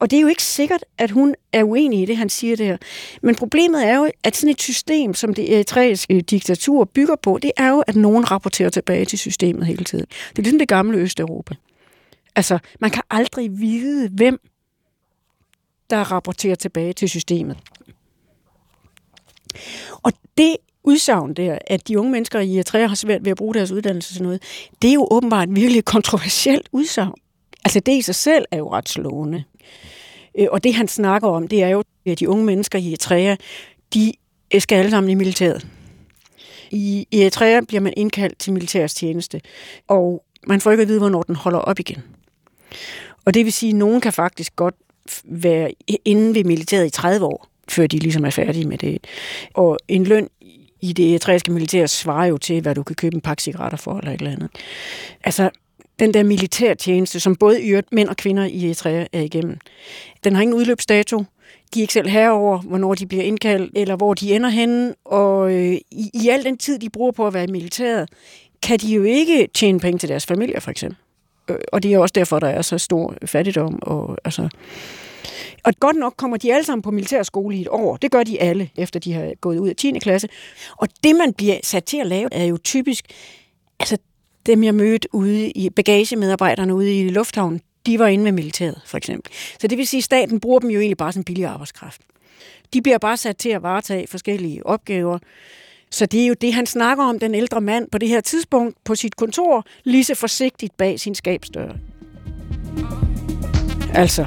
Og 0.00 0.10
det 0.10 0.16
er 0.16 0.20
jo 0.20 0.26
ikke 0.26 0.42
sikkert, 0.42 0.84
at 0.98 1.10
hun 1.10 1.34
er 1.52 1.64
uenig 1.64 2.02
i 2.02 2.04
det, 2.04 2.16
han 2.16 2.28
siger 2.28 2.56
der. 2.56 2.76
Men 3.22 3.34
problemet 3.34 3.86
er 3.86 3.96
jo, 3.96 4.10
at 4.24 4.36
sådan 4.36 4.50
et 4.50 4.60
system, 4.60 5.14
som 5.14 5.34
det 5.34 5.54
eritreiske 5.54 6.14
øh, 6.14 6.20
diktatur 6.20 6.84
bygger 6.84 7.16
på, 7.22 7.38
det 7.42 7.52
er 7.56 7.68
jo, 7.68 7.80
at 7.86 7.96
nogen 7.96 8.30
rapporterer 8.30 8.70
tilbage 8.70 9.04
til 9.04 9.18
systemet 9.18 9.66
hele 9.66 9.84
tiden. 9.84 10.06
Det 10.30 10.38
er 10.38 10.42
ligesom 10.42 10.58
det 10.58 10.68
gamle 10.68 10.98
Østeuropa. 10.98 11.54
Altså, 12.36 12.58
man 12.80 12.90
kan 12.90 13.02
aldrig 13.10 13.60
vide, 13.60 14.08
hvem 14.08 14.40
der 15.90 16.12
rapporterer 16.12 16.54
tilbage 16.54 16.92
til 16.92 17.08
systemet. 17.08 17.56
Og 20.02 20.12
det 20.38 20.56
udsagn 20.84 21.34
der, 21.34 21.58
at 21.66 21.88
de 21.88 21.98
unge 21.98 22.12
mennesker 22.12 22.40
i 22.40 22.54
Eritrea 22.56 22.86
har 22.86 22.94
svært 22.94 23.24
ved 23.24 23.30
at 23.30 23.36
bruge 23.36 23.54
deres 23.54 23.70
uddannelse 23.70 24.14
til 24.14 24.22
noget, 24.22 24.42
det 24.82 24.90
er 24.90 24.94
jo 24.94 25.08
åbenbart 25.10 25.48
virkelig 25.50 25.84
kontroversielt 25.84 26.68
udsagn. 26.72 27.14
Altså 27.64 27.80
det 27.80 27.92
i 27.92 28.02
sig 28.02 28.14
selv 28.14 28.44
er 28.50 28.56
jo 28.56 28.72
ret 28.72 28.88
slående. 28.88 29.44
Øh, 30.38 30.46
og 30.50 30.64
det 30.64 30.74
han 30.74 30.88
snakker 30.88 31.28
om, 31.28 31.48
det 31.48 31.62
er 31.62 31.68
jo, 31.68 31.82
at 32.06 32.20
de 32.20 32.28
unge 32.28 32.44
mennesker 32.44 32.78
i 32.78 32.88
Eritrea, 32.88 33.36
de 33.94 34.12
skal 34.58 34.76
alle 34.76 34.90
sammen 34.90 35.10
i 35.10 35.14
militæret. 35.14 35.66
I 36.70 37.06
Eritrea 37.12 37.60
bliver 37.60 37.80
man 37.80 37.92
indkaldt 37.96 38.38
til 38.38 38.52
militærets 38.52 38.94
tjeneste, 38.94 39.40
og 39.88 40.24
man 40.46 40.60
får 40.60 40.70
ikke 40.70 40.82
at 40.82 40.88
vide, 40.88 40.98
hvornår 40.98 41.22
den 41.22 41.36
holder 41.36 41.58
op 41.58 41.80
igen. 41.80 42.02
Og 43.24 43.34
det 43.34 43.44
vil 43.44 43.52
sige, 43.52 43.70
at 43.70 43.76
nogen 43.76 44.00
kan 44.00 44.12
faktisk 44.12 44.56
godt 44.56 44.74
være 45.24 45.72
inde 46.04 46.34
ved 46.34 46.44
militæret 46.44 46.86
i 46.86 46.90
30 46.90 47.26
år, 47.26 47.48
før 47.68 47.86
de 47.86 47.98
ligesom 47.98 48.24
er 48.24 48.30
færdige 48.30 48.68
med 48.68 48.78
det. 48.78 49.06
Og 49.54 49.78
en 49.88 50.04
løn 50.04 50.28
i 50.80 50.92
det 50.92 51.10
eritreiske 51.10 51.52
militær 51.52 51.86
svarer 51.86 52.26
jo 52.26 52.38
til, 52.38 52.60
hvad 52.60 52.74
du 52.74 52.82
kan 52.82 52.96
købe 52.96 53.14
en 53.14 53.20
pakke 53.20 53.42
cigaretter 53.42 53.78
for, 53.78 53.98
eller 53.98 54.12
et 54.12 54.18
eller 54.20 54.32
andet. 54.32 54.50
Altså, 55.24 55.50
den 55.98 56.14
der 56.14 56.22
militærtjeneste, 56.22 57.20
som 57.20 57.36
både 57.36 57.82
mænd 57.92 58.08
og 58.08 58.16
kvinder 58.16 58.44
i 58.44 58.64
Eritrea 58.64 59.06
er 59.12 59.20
igennem, 59.20 59.58
den 60.24 60.34
har 60.34 60.42
ingen 60.42 60.56
udløbsdato. 60.56 61.18
De 61.74 61.80
er 61.80 61.82
ikke 61.82 61.92
selv 61.92 62.08
herover, 62.08 62.58
hvornår 62.58 62.94
de 62.94 63.06
bliver 63.06 63.24
indkaldt, 63.24 63.72
eller 63.76 63.96
hvor 63.96 64.14
de 64.14 64.34
ender 64.34 64.48
henne. 64.48 64.94
Og 65.04 65.52
øh, 65.52 65.72
i, 65.90 66.10
i 66.14 66.28
al 66.28 66.44
den 66.44 66.58
tid, 66.58 66.78
de 66.78 66.90
bruger 66.90 67.12
på 67.12 67.26
at 67.26 67.34
være 67.34 67.44
i 67.44 67.50
militæret, 67.50 68.08
kan 68.62 68.78
de 68.78 68.94
jo 68.94 69.02
ikke 69.02 69.48
tjene 69.54 69.80
penge 69.80 69.98
til 69.98 70.08
deres 70.08 70.26
familier, 70.26 70.60
for 70.60 70.70
eksempel. 70.70 70.98
Øh, 71.48 71.56
og 71.72 71.82
det 71.82 71.92
er 71.92 71.98
også 71.98 72.12
derfor, 72.14 72.38
der 72.38 72.48
er 72.48 72.62
så 72.62 72.78
stor 72.78 73.14
fattigdom. 73.24 73.78
Og, 73.82 74.18
altså, 74.24 74.48
og 75.64 75.72
godt 75.80 75.96
nok 75.96 76.14
kommer 76.16 76.36
de 76.36 76.54
alle 76.54 76.64
sammen 76.64 76.82
på 76.82 76.90
militærskole 76.90 77.56
i 77.56 77.60
et 77.60 77.68
år. 77.68 77.96
Det 77.96 78.10
gør 78.10 78.22
de 78.22 78.40
alle, 78.40 78.70
efter 78.76 79.00
de 79.00 79.12
har 79.12 79.32
gået 79.40 79.58
ud 79.58 79.68
af 79.68 79.76
10. 79.76 79.98
klasse. 79.98 80.28
Og 80.76 80.88
det, 81.04 81.16
man 81.16 81.32
bliver 81.32 81.58
sat 81.62 81.84
til 81.84 81.96
at 81.96 82.06
lave, 82.06 82.28
er 82.32 82.44
jo 82.44 82.56
typisk, 82.56 83.04
altså 83.80 83.98
dem 84.46 84.64
jeg 84.64 84.74
mødte 84.74 85.08
ude 85.12 85.50
i 85.50 85.70
bagagemedarbejderne 85.70 86.74
ude 86.74 87.00
i 87.00 87.08
lufthavnen, 87.08 87.60
de 87.86 87.98
var 87.98 88.06
inde 88.06 88.24
med 88.24 88.32
militæret, 88.32 88.80
for 88.86 88.96
eksempel. 88.96 89.32
Så 89.60 89.66
det 89.66 89.78
vil 89.78 89.86
sige, 89.86 89.98
at 89.98 90.04
staten 90.04 90.40
bruger 90.40 90.58
dem 90.58 90.70
jo 90.70 90.80
egentlig 90.80 90.96
bare 90.96 91.12
som 91.12 91.24
billig 91.24 91.44
arbejdskraft. 91.44 92.00
De 92.74 92.82
bliver 92.82 92.98
bare 92.98 93.16
sat 93.16 93.36
til 93.36 93.48
at 93.48 93.62
varetage 93.62 94.06
forskellige 94.06 94.66
opgaver. 94.66 95.18
Så 95.90 96.06
det 96.06 96.22
er 96.22 96.26
jo 96.26 96.34
det, 96.40 96.54
han 96.54 96.66
snakker 96.66 97.04
om, 97.04 97.18
den 97.18 97.34
ældre 97.34 97.60
mand 97.60 97.88
på 97.92 97.98
det 97.98 98.08
her 98.08 98.20
tidspunkt 98.20 98.76
på 98.84 98.94
sit 98.94 99.16
kontor, 99.16 99.66
lige 99.84 100.04
så 100.04 100.14
forsigtigt 100.14 100.76
bag 100.76 101.00
sin 101.00 101.14
skabsdør. 101.14 101.72
Altså, 103.94 104.26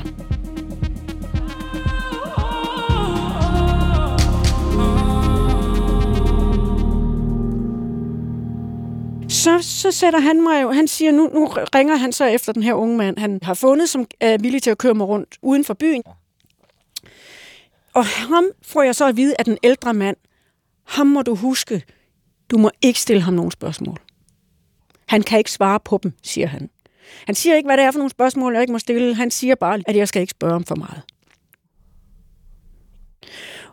så, 9.47 9.61
så 9.61 9.91
sætter 9.91 10.19
han 10.19 10.43
mig 10.43 10.61
jo, 10.61 10.71
han 10.71 10.87
siger, 10.87 11.11
nu, 11.11 11.29
nu 11.33 11.45
ringer 11.45 11.95
han 11.95 12.11
så 12.13 12.25
efter 12.25 12.53
den 12.53 12.63
her 12.63 12.73
unge 12.73 12.97
mand, 12.97 13.17
han 13.17 13.39
har 13.43 13.53
fundet, 13.53 13.89
som 13.89 14.05
er 14.19 14.37
villig 14.37 14.63
til 14.63 14.69
at 14.69 14.77
køre 14.77 14.93
mig 14.93 15.07
rundt 15.07 15.37
uden 15.41 15.63
for 15.63 15.73
byen. 15.73 16.03
Og 17.93 18.05
ham 18.05 18.45
får 18.61 18.83
jeg 18.83 18.95
så 18.95 19.07
at 19.07 19.17
vide, 19.17 19.35
at 19.39 19.45
den 19.45 19.57
ældre 19.63 19.93
mand, 19.93 20.17
ham 20.83 21.07
må 21.07 21.21
du 21.21 21.35
huske, 21.35 21.83
du 22.51 22.57
må 22.57 22.71
ikke 22.81 22.99
stille 22.99 23.21
ham 23.21 23.33
nogen 23.33 23.51
spørgsmål. 23.51 23.97
Han 25.05 25.23
kan 25.23 25.37
ikke 25.37 25.51
svare 25.51 25.79
på 25.79 25.99
dem, 26.03 26.13
siger 26.23 26.47
han. 26.47 26.69
Han 27.25 27.35
siger 27.35 27.55
ikke, 27.55 27.67
hvad 27.67 27.77
det 27.77 27.85
er 27.85 27.91
for 27.91 27.99
nogle 27.99 28.11
spørgsmål, 28.11 28.53
jeg 28.53 28.61
ikke 28.61 28.73
må 28.73 28.79
stille. 28.79 29.15
Han 29.15 29.31
siger 29.31 29.55
bare, 29.55 29.79
at 29.87 29.95
jeg 29.95 30.07
skal 30.07 30.21
ikke 30.21 30.31
spørge 30.31 30.55
om 30.55 30.63
for 30.63 30.75
meget. 30.75 31.01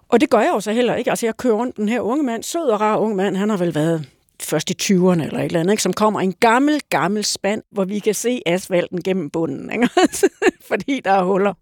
Og 0.08 0.20
det 0.20 0.30
gør 0.30 0.40
jeg 0.40 0.50
jo 0.54 0.60
så 0.60 0.72
heller 0.72 0.94
ikke. 0.94 1.10
Altså, 1.10 1.26
jeg 1.26 1.36
kører 1.36 1.54
rundt 1.54 1.76
den 1.76 1.88
her 1.88 2.00
unge 2.00 2.24
mand, 2.24 2.42
sød 2.42 2.68
og 2.68 2.80
rar 2.80 2.96
unge 2.96 3.16
mand, 3.16 3.36
han 3.36 3.50
har 3.50 3.56
vel 3.56 3.74
været 3.74 4.08
først 4.54 4.70
i 4.70 4.74
20'erne 4.82 5.22
eller 5.26 5.38
et 5.38 5.44
eller 5.44 5.60
andet, 5.60 5.72
ikke? 5.72 5.82
som 5.82 5.92
kommer 5.92 6.20
en 6.20 6.32
gammel, 6.40 6.80
gammel 6.90 7.24
spand, 7.24 7.62
hvor 7.70 7.84
vi 7.84 7.98
kan 7.98 8.14
se 8.14 8.42
asfalten 8.46 9.02
gennem 9.02 9.30
bunden, 9.30 9.72
ikke? 9.72 9.88
fordi 10.70 11.00
der 11.04 11.10
er 11.10 11.24
huller. 11.24 11.54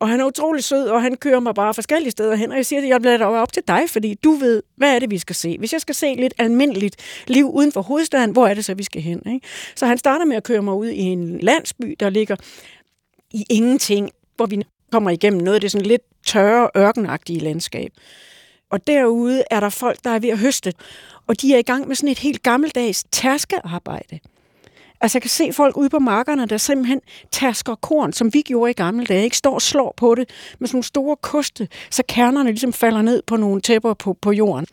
Og 0.00 0.08
han 0.08 0.20
er 0.20 0.24
utrolig 0.24 0.64
sød, 0.64 0.88
og 0.88 1.02
han 1.02 1.16
kører 1.16 1.40
mig 1.40 1.54
bare 1.54 1.74
forskellige 1.74 2.10
steder 2.10 2.34
hen, 2.34 2.50
og 2.50 2.56
jeg 2.56 2.66
siger, 2.66 2.82
at 2.82 2.88
jeg 2.88 3.00
bliver 3.00 3.16
da 3.16 3.24
op 3.24 3.52
til 3.52 3.62
dig, 3.68 3.82
fordi 3.88 4.14
du 4.14 4.30
ved, 4.30 4.62
hvad 4.76 4.94
er 4.94 4.98
det, 4.98 5.10
vi 5.10 5.18
skal 5.18 5.36
se. 5.36 5.58
Hvis 5.58 5.72
jeg 5.72 5.80
skal 5.80 5.94
se 5.94 6.14
lidt 6.14 6.34
almindeligt 6.38 6.96
liv 7.26 7.50
uden 7.50 7.72
for 7.72 7.82
hovedstaden, 7.82 8.30
hvor 8.30 8.46
er 8.46 8.54
det 8.54 8.64
så, 8.64 8.74
vi 8.74 8.82
skal 8.82 9.02
hen? 9.02 9.22
Ikke? 9.26 9.46
Så 9.76 9.86
han 9.86 9.98
starter 9.98 10.24
med 10.24 10.36
at 10.36 10.44
køre 10.44 10.62
mig 10.62 10.74
ud 10.74 10.88
i 10.88 11.00
en 11.00 11.38
landsby, 11.38 11.96
der 12.00 12.10
ligger 12.10 12.36
i 13.30 13.44
ingenting, 13.50 14.10
hvor 14.36 14.46
vi 14.46 14.62
kommer 14.92 15.10
igennem 15.10 15.40
noget 15.40 15.54
af 15.54 15.60
det 15.60 15.70
sådan 15.70 15.86
lidt 15.86 16.02
tørre, 16.26 16.70
ørkenagtige 16.76 17.40
landskab. 17.40 17.90
Og 18.70 18.86
derude 18.86 19.44
er 19.50 19.60
der 19.60 19.68
folk, 19.68 20.04
der 20.04 20.10
er 20.10 20.18
ved 20.18 20.28
at 20.28 20.38
høste, 20.38 20.72
og 21.26 21.40
de 21.40 21.54
er 21.54 21.58
i 21.58 21.62
gang 21.62 21.88
med 21.88 21.96
sådan 21.96 22.08
et 22.08 22.18
helt 22.18 22.42
gammeldags 22.42 23.04
tærskearbejde. 23.12 24.18
Altså 25.00 25.16
jeg 25.16 25.22
kan 25.22 25.30
se 25.30 25.52
folk 25.52 25.76
ude 25.76 25.88
på 25.88 25.98
markerne, 25.98 26.46
der 26.46 26.56
simpelthen 26.56 27.00
tærsker 27.30 27.74
korn, 27.74 28.12
som 28.12 28.34
vi 28.34 28.42
gjorde 28.42 28.70
i 28.70 28.74
gamle 28.74 29.06
dage, 29.06 29.24
ikke 29.24 29.36
står 29.36 29.54
og 29.54 29.62
slår 29.62 29.94
på 29.96 30.14
det 30.14 30.30
med 30.58 30.68
sådan 30.68 30.76
nogle 30.76 30.84
store 30.84 31.16
koste, 31.16 31.68
så 31.90 32.02
kernerne 32.08 32.50
ligesom 32.50 32.72
falder 32.72 33.02
ned 33.02 33.22
på 33.26 33.36
nogle 33.36 33.60
tæpper 33.60 33.94
på, 33.94 34.16
på 34.22 34.32
jorden. 34.32 34.66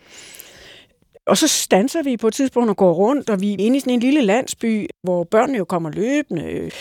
Og 1.27 1.37
så 1.37 1.47
stanser 1.47 2.03
vi 2.03 2.17
på 2.17 2.27
et 2.27 2.33
tidspunkt 2.33 2.69
og 2.69 2.77
går 2.77 2.93
rundt, 2.93 3.29
og 3.29 3.41
vi 3.41 3.53
er 3.53 3.57
inde 3.59 3.77
i 3.77 3.79
sådan 3.79 3.93
en 3.93 3.99
lille 3.99 4.21
landsby, 4.21 4.87
hvor 5.03 5.23
børnene 5.23 5.57
jo 5.57 5.65
kommer 5.65 5.89
løbende, 5.89 6.71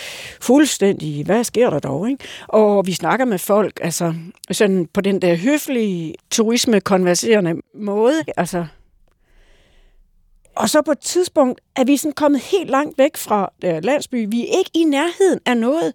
fuldstændig, 0.41 1.25
hvad 1.25 1.45
sker 1.45 1.71
der 1.71 1.79
dog, 1.79 2.11
ikke? 2.11 2.25
Og 2.49 2.87
vi 2.87 2.93
snakker 2.93 3.25
med 3.25 3.39
folk, 3.39 3.81
altså 3.83 4.15
sådan 4.51 4.89
på 4.95 5.01
den 5.01 5.23
der 5.23 5.37
høflige, 5.37 6.15
turisme-konverserende 6.31 7.55
måde, 7.75 8.23
altså 8.37 8.67
og 10.57 10.69
så 10.69 10.83
på 10.83 10.91
et 10.91 10.99
tidspunkt 10.99 11.61
er 11.77 11.85
vi 11.85 11.97
sådan 11.97 12.13
kommet 12.13 12.41
helt 12.41 12.71
langt 12.71 12.99
væk 12.99 13.17
fra 13.17 13.53
der 13.63 13.81
landsby. 13.81 14.27
Vi 14.31 14.41
er 14.41 14.59
ikke 14.59 14.71
i 14.75 14.85
nærheden 14.85 15.41
af 15.47 15.57
noget. 15.57 15.93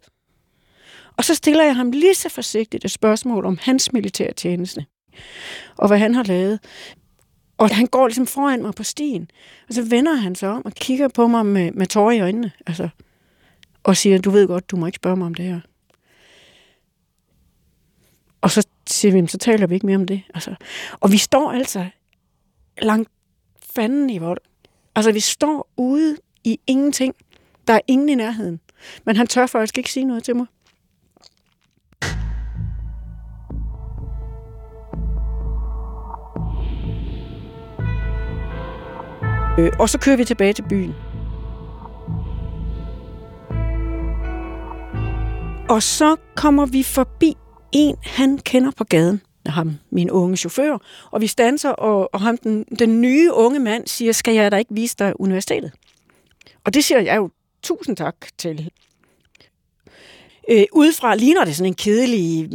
Og 1.17 1.23
så 1.23 1.35
stiller 1.35 1.63
jeg 1.63 1.75
ham 1.75 1.91
lige 1.91 2.15
så 2.15 2.29
forsigtigt 2.29 2.85
et 2.85 2.91
spørgsmål 2.91 3.45
om 3.45 3.57
hans 3.61 3.93
militærtjeneste. 3.93 4.85
Og 5.77 5.87
hvad 5.87 5.97
han 5.97 6.15
har 6.15 6.23
lavet. 6.23 6.59
Og 7.57 7.75
han 7.75 7.85
går 7.85 8.07
ligesom 8.07 8.27
foran 8.27 8.61
mig 8.61 8.75
på 8.75 8.83
stien. 8.83 9.31
Og 9.67 9.73
så 9.73 9.81
vender 9.81 10.13
han 10.13 10.35
sig 10.35 10.49
om 10.49 10.65
og 10.65 10.71
kigger 10.71 11.07
på 11.07 11.27
mig 11.27 11.45
med, 11.45 11.71
med 11.71 11.85
tårer 11.85 12.11
i 12.11 12.19
øjnene. 12.19 12.51
Altså, 12.67 12.89
og 13.83 13.97
siger, 13.97 14.19
du 14.19 14.29
ved 14.29 14.47
godt, 14.47 14.71
du 14.71 14.75
må 14.75 14.85
ikke 14.85 14.95
spørge 14.95 15.15
mig 15.15 15.25
om 15.25 15.33
det 15.33 15.45
her. 15.45 15.59
Og 18.41 18.51
så 18.51 18.67
siger 18.87 19.21
vi, 19.21 19.27
så 19.27 19.37
taler 19.37 19.67
vi 19.67 19.73
ikke 19.73 19.85
mere 19.85 19.97
om 19.97 20.05
det. 20.05 20.21
Altså, 20.33 20.55
og 20.99 21.11
vi 21.11 21.17
står 21.17 21.51
altså 21.51 21.85
langt 22.81 23.09
fanden 23.75 24.09
i 24.09 24.17
vold. 24.17 24.41
Altså, 24.95 25.11
vi 25.11 25.19
står 25.19 25.69
ude 25.77 26.17
i 26.43 26.59
ingenting. 26.67 27.15
Der 27.67 27.73
er 27.73 27.79
ingen 27.87 28.09
i 28.09 28.15
nærheden. 28.15 28.59
Men 29.05 29.15
han 29.15 29.27
tør 29.27 29.45
faktisk 29.45 29.77
ikke 29.77 29.91
sige 29.91 30.05
noget 30.05 30.23
til 30.23 30.35
mig. 30.35 30.45
Øh, 39.59 39.71
og 39.79 39.89
så 39.89 39.97
kører 39.97 40.17
vi 40.17 40.25
tilbage 40.25 40.53
til 40.53 40.65
byen. 40.69 40.93
Og 45.69 45.83
så 45.83 46.15
kommer 46.35 46.65
vi 46.65 46.83
forbi 46.83 47.33
en, 47.71 47.95
han 48.03 48.37
kender 48.37 48.71
på 48.71 48.83
gaden 48.83 49.21
ham, 49.49 49.77
min 49.89 50.11
unge 50.11 50.37
chauffør, 50.37 50.77
og 51.11 51.21
vi 51.21 51.27
stanser, 51.27 51.69
og, 51.69 52.09
og 52.13 52.21
ham, 52.21 52.37
den, 52.37 52.65
den 52.79 53.01
nye 53.01 53.33
unge 53.33 53.59
mand, 53.59 53.87
siger, 53.87 54.11
skal 54.11 54.33
jeg 54.35 54.51
da 54.51 54.57
ikke 54.57 54.73
vise 54.73 54.95
dig 54.99 55.19
universitetet? 55.19 55.71
Og 56.65 56.73
det 56.73 56.83
siger 56.83 56.99
jeg 56.99 57.17
jo 57.17 57.29
tusind 57.63 57.97
tak 57.97 58.15
til. 58.37 58.69
Øh, 60.49 60.65
udefra 60.71 61.15
ligner 61.15 61.45
det 61.45 61.55
sådan 61.55 61.71
en 61.71 61.75
kedelig, 61.75 62.49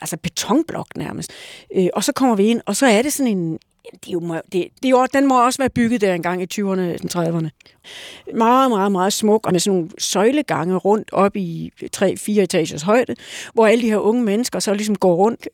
altså 0.00 0.16
betonblok 0.16 0.96
nærmest. 0.96 1.32
Øh, 1.76 1.88
og 1.92 2.04
så 2.04 2.12
kommer 2.12 2.36
vi 2.36 2.46
ind, 2.46 2.60
og 2.66 2.76
så 2.76 2.86
er 2.86 3.02
det 3.02 3.12
sådan 3.12 3.38
en, 3.38 3.58
det 3.92 4.08
er 4.08 4.12
jo, 4.12 4.20
det, 4.20 4.52
det 4.52 4.84
er 4.84 4.90
jo, 4.90 5.06
den 5.12 5.26
må 5.26 5.44
også 5.44 5.58
være 5.58 5.70
bygget 5.70 6.00
der 6.00 6.14
engang 6.14 6.42
i 6.42 6.46
20'erne, 6.54 6.96
30'erne. 7.14 7.48
Meget, 8.34 8.70
meget, 8.70 8.92
meget 8.92 9.12
smuk, 9.12 9.46
og 9.46 9.52
med 9.52 9.60
sådan 9.60 9.76
nogle 9.76 9.90
søjlegange 9.98 10.76
rundt 10.76 11.12
op 11.12 11.36
i 11.36 11.72
3-4 11.96 12.40
etagers 12.40 12.82
højde, 12.82 13.14
hvor 13.54 13.66
alle 13.66 13.82
de 13.82 13.90
her 13.90 13.98
unge 13.98 14.22
mennesker 14.22 14.58
så 14.58 14.74
ligesom 14.74 14.96
går 14.96 15.14
rundt. 15.14 15.48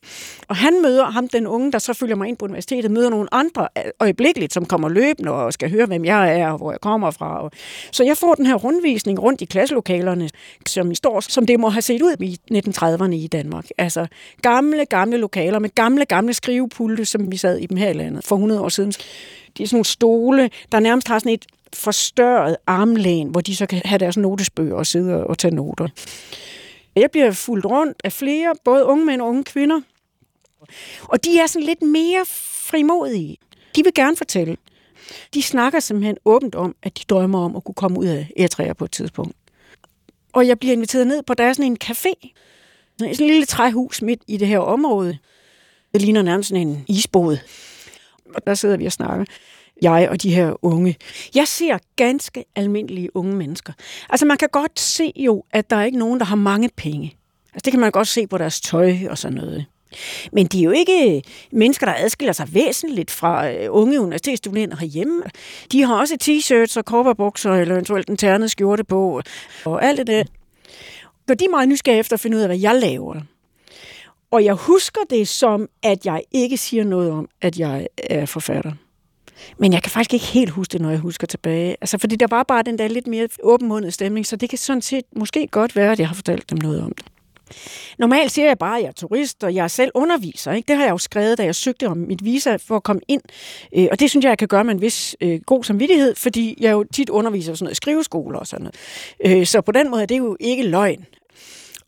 Og 0.49 0.57
han 0.57 0.83
møder 0.83 1.05
ham, 1.05 1.29
den 1.29 1.47
unge, 1.47 1.73
der 1.73 1.79
så 1.79 1.93
følger 1.93 2.17
mig 2.17 2.29
ind 2.29 2.37
på 2.37 2.45
universitetet, 2.45 2.91
møder 2.91 3.11
nogle 3.11 3.35
andre 3.35 3.69
øh, 3.79 3.85
øjeblikkeligt, 4.00 4.53
som 4.53 4.64
kommer 4.64 4.88
løbende 4.88 5.31
og 5.31 5.53
skal 5.53 5.71
høre, 5.71 5.87
hvem 5.87 6.05
jeg 6.05 6.41
er 6.41 6.49
og 6.49 6.59
hvor 6.59 6.71
jeg 6.71 6.81
kommer 6.81 7.11
fra. 7.11 7.50
Så 7.93 8.05
jeg 8.05 8.17
får 8.17 8.35
den 8.35 8.47
her 8.47 8.55
rundvisning 8.55 9.23
rundt 9.23 9.41
i 9.41 9.45
klasselokalerne, 9.45 10.31
som 10.67 10.91
i 10.91 10.95
står, 10.95 11.21
som 11.21 11.47
det 11.47 11.61
må 11.61 11.69
have 11.69 11.83
set 11.83 12.03
ud 12.03 12.17
i 12.21 12.38
1930'erne 12.53 13.14
i 13.14 13.26
Danmark. 13.26 13.67
Altså 13.79 14.07
gamle, 14.43 14.87
gamle 14.87 15.17
lokaler 15.17 15.59
med 15.59 15.71
gamle, 15.75 16.05
gamle 16.05 16.35
skrivepulte, 16.35 17.05
som 17.05 17.33
vi 17.33 17.37
sad 17.37 17.59
i 17.59 17.67
dem 17.67 17.76
her 17.76 17.88
i 17.88 17.93
landet 17.93 18.25
for 18.25 18.37
100 18.37 18.61
år 18.61 18.69
siden. 18.69 18.93
De 19.59 19.62
er 19.62 19.67
sådan 19.67 19.76
nogle 19.76 19.85
stole, 19.85 20.50
der 20.73 20.81
nærmest 20.81 21.09
har 21.09 21.19
sådan 21.19 21.33
et 21.33 21.47
forstørret 21.75 22.57
armlæn, 22.66 23.28
hvor 23.28 23.40
de 23.40 23.57
så 23.57 23.66
kan 23.66 23.83
have 23.85 23.99
deres 23.99 24.16
notesbøger 24.16 24.75
og 24.75 24.87
sidde 24.87 25.26
og 25.26 25.38
tage 25.38 25.54
noter. 25.54 25.88
Jeg 26.97 27.11
bliver 27.11 27.33
fuldt 27.33 27.66
rundt 27.66 28.00
af 28.04 28.12
flere, 28.12 28.54
både 28.64 28.85
unge 28.85 29.04
mænd 29.04 29.21
og 29.21 29.28
unge 29.28 29.45
kvinder. 29.45 29.81
Og 31.02 31.25
de 31.25 31.38
er 31.38 31.47
sådan 31.47 31.66
lidt 31.66 31.83
mere 31.83 32.25
frimodige. 32.64 33.37
De 33.76 33.85
vil 33.85 33.95
gerne 33.95 34.16
fortælle. 34.16 34.57
De 35.35 35.43
snakker 35.43 35.81
simpelthen 35.81 36.16
åbent 36.25 36.54
om, 36.54 36.76
at 36.83 36.99
de 36.99 37.02
drømmer 37.09 37.45
om 37.45 37.57
at 37.57 37.64
kunne 37.64 37.75
komme 37.75 37.99
ud 37.99 38.07
af 38.07 38.31
Eritrea 38.37 38.73
på 38.73 38.85
et 38.85 38.90
tidspunkt. 38.90 39.37
Og 40.33 40.47
jeg 40.47 40.59
bliver 40.59 40.73
inviteret 40.73 41.07
ned 41.07 41.23
på, 41.23 41.35
der 41.35 41.45
er 41.45 41.52
sådan 41.52 41.71
en 41.71 41.78
café. 41.85 42.33
Sådan 42.99 43.14
en 43.21 43.26
lille 43.26 43.47
træhus 43.47 44.02
midt 44.02 44.23
i 44.28 44.37
det 44.37 44.49
her 44.49 44.59
område. 44.59 45.19
Det 45.93 46.02
ligner 46.02 46.23
nærmest 46.23 46.49
sådan 46.49 46.69
en 46.69 46.85
isbåd. 46.88 47.38
Og 48.35 48.47
der 48.47 48.54
sidder 48.54 48.76
vi 48.76 48.87
og 48.87 48.93
snakker 48.93 49.25
jeg 49.83 50.09
og 50.11 50.23
de 50.23 50.35
her 50.35 50.64
unge. 50.64 50.97
Jeg 51.35 51.49
ser 51.49 51.78
ganske 51.97 52.45
almindelige 52.57 53.16
unge 53.16 53.37
mennesker. 53.37 53.73
Altså 54.11 54.26
man 54.26 54.37
kan 54.37 54.49
godt 54.52 54.81
se 54.81 55.12
jo, 55.16 55.45
at 55.52 55.71
der 55.71 55.76
er 55.76 55.85
ikke 55.85 55.99
nogen, 55.99 56.21
der 56.21 56.26
har 56.26 56.37
mange 56.37 56.71
penge. 56.76 57.16
Altså 57.54 57.62
det 57.64 57.73
kan 57.73 57.81
man 57.81 57.90
godt 57.90 58.09
se 58.09 58.26
på 58.26 58.38
deres 58.38 58.61
tøj 58.61 58.97
og 59.11 59.19
sådan 59.19 59.37
noget. 59.37 59.66
Men 60.33 60.47
de 60.47 60.59
er 60.59 60.64
jo 60.64 60.71
ikke 60.71 61.23
mennesker, 61.52 61.87
der 61.87 61.95
adskiller 61.99 62.33
sig 62.33 62.54
væsentligt 62.54 63.11
fra 63.11 63.50
øh, 63.50 63.66
unge 63.71 64.00
universitetsstuderende 64.00 64.76
herhjemme. 64.76 65.23
De 65.73 65.83
har 65.83 65.95
også 65.95 66.16
t-shirts 66.25 66.78
og 66.78 66.85
korperbukser, 66.85 67.50
eller 67.50 67.75
eventuelt 67.75 68.11
en 68.11 68.16
ternet 68.16 68.50
skjorte 68.50 68.85
på, 68.85 69.23
og 69.64 69.85
alt 69.85 69.99
det 69.99 70.07
der. 70.07 70.25
Og 71.28 71.40
de 71.40 71.45
er 71.45 71.50
meget 71.50 71.69
nysgerrige 71.69 72.00
efter 72.00 72.16
at 72.16 72.21
finde 72.21 72.37
ud 72.37 72.43
af, 72.43 72.49
hvad 72.49 72.59
jeg 72.59 72.75
laver. 72.75 73.21
Og 74.31 74.45
jeg 74.45 74.54
husker 74.54 75.00
det 75.11 75.28
som, 75.28 75.69
at 75.83 76.07
jeg 76.07 76.23
ikke 76.33 76.57
siger 76.57 76.85
noget 76.85 77.11
om, 77.11 77.28
at 77.40 77.59
jeg 77.59 77.87
er 77.97 78.26
forfatter. 78.26 78.73
Men 79.59 79.73
jeg 79.73 79.83
kan 79.83 79.91
faktisk 79.91 80.14
ikke 80.14 80.26
helt 80.26 80.50
huske 80.50 80.73
det, 80.73 80.81
når 80.81 80.91
jeg 80.91 80.99
husker 80.99 81.26
tilbage. 81.26 81.76
Altså, 81.81 81.99
fordi 81.99 82.17
der 82.17 82.26
var 82.31 82.43
bare 82.43 82.62
den 82.62 82.79
der 82.79 82.88
lidt 82.88 83.07
mere 83.07 83.29
åbenmundede 83.43 83.93
stemning, 83.93 84.26
så 84.26 84.37
det 84.37 84.49
kan 84.49 84.59
sådan 84.59 84.83
set 84.83 85.05
måske 85.17 85.47
godt 85.47 85.76
være, 85.76 85.93
at 85.93 85.99
jeg 85.99 86.09
har 86.09 86.14
fortalt 86.14 86.50
dem 86.50 86.59
noget 86.62 86.83
om 86.83 86.93
det. 86.93 87.05
Normalt 87.99 88.33
siger 88.33 88.47
jeg 88.47 88.59
bare, 88.59 88.76
at 88.76 88.83
jeg 88.83 88.88
er 88.88 88.93
turist, 88.93 89.45
og 89.45 89.55
jeg 89.55 89.64
er 89.64 89.69
selv 89.69 89.91
underviser. 89.95 90.53
Ikke? 90.53 90.67
Det 90.67 90.76
har 90.76 90.85
jeg 90.85 90.91
jo 90.91 90.99
skrevet, 90.99 91.38
da 91.38 91.45
jeg 91.45 91.55
søgte 91.55 91.88
om 91.88 91.97
mit 91.97 92.25
visa 92.25 92.57
for 92.57 92.76
at 92.76 92.83
komme 92.83 93.03
ind. 93.09 93.23
Øh, 93.76 93.88
og 93.91 94.00
det 94.00 94.11
synes 94.11 94.25
jeg, 94.25 94.31
jeg 94.31 94.38
kan 94.38 94.49
gøre 94.49 94.64
med 94.64 94.75
en 94.75 94.81
vis 94.81 95.17
øh, 95.21 95.41
god 95.47 95.64
samvittighed, 95.64 96.14
fordi 96.14 96.57
jeg 96.61 96.73
jo 96.73 96.85
tit 96.93 97.11
underviser 97.11 97.53
på 97.53 97.57
sådan 97.57 97.64
noget 97.64 97.76
skriveskoler 97.76 98.38
og 98.38 98.47
sådan 98.47 98.69
noget. 99.23 99.38
Øh, 99.38 99.47
så 99.47 99.61
på 99.61 99.73
den 99.73 99.91
måde 99.91 100.03
er 100.03 100.07
det 100.07 100.19
jo 100.19 100.37
ikke 100.41 100.62
løgn. 100.62 101.07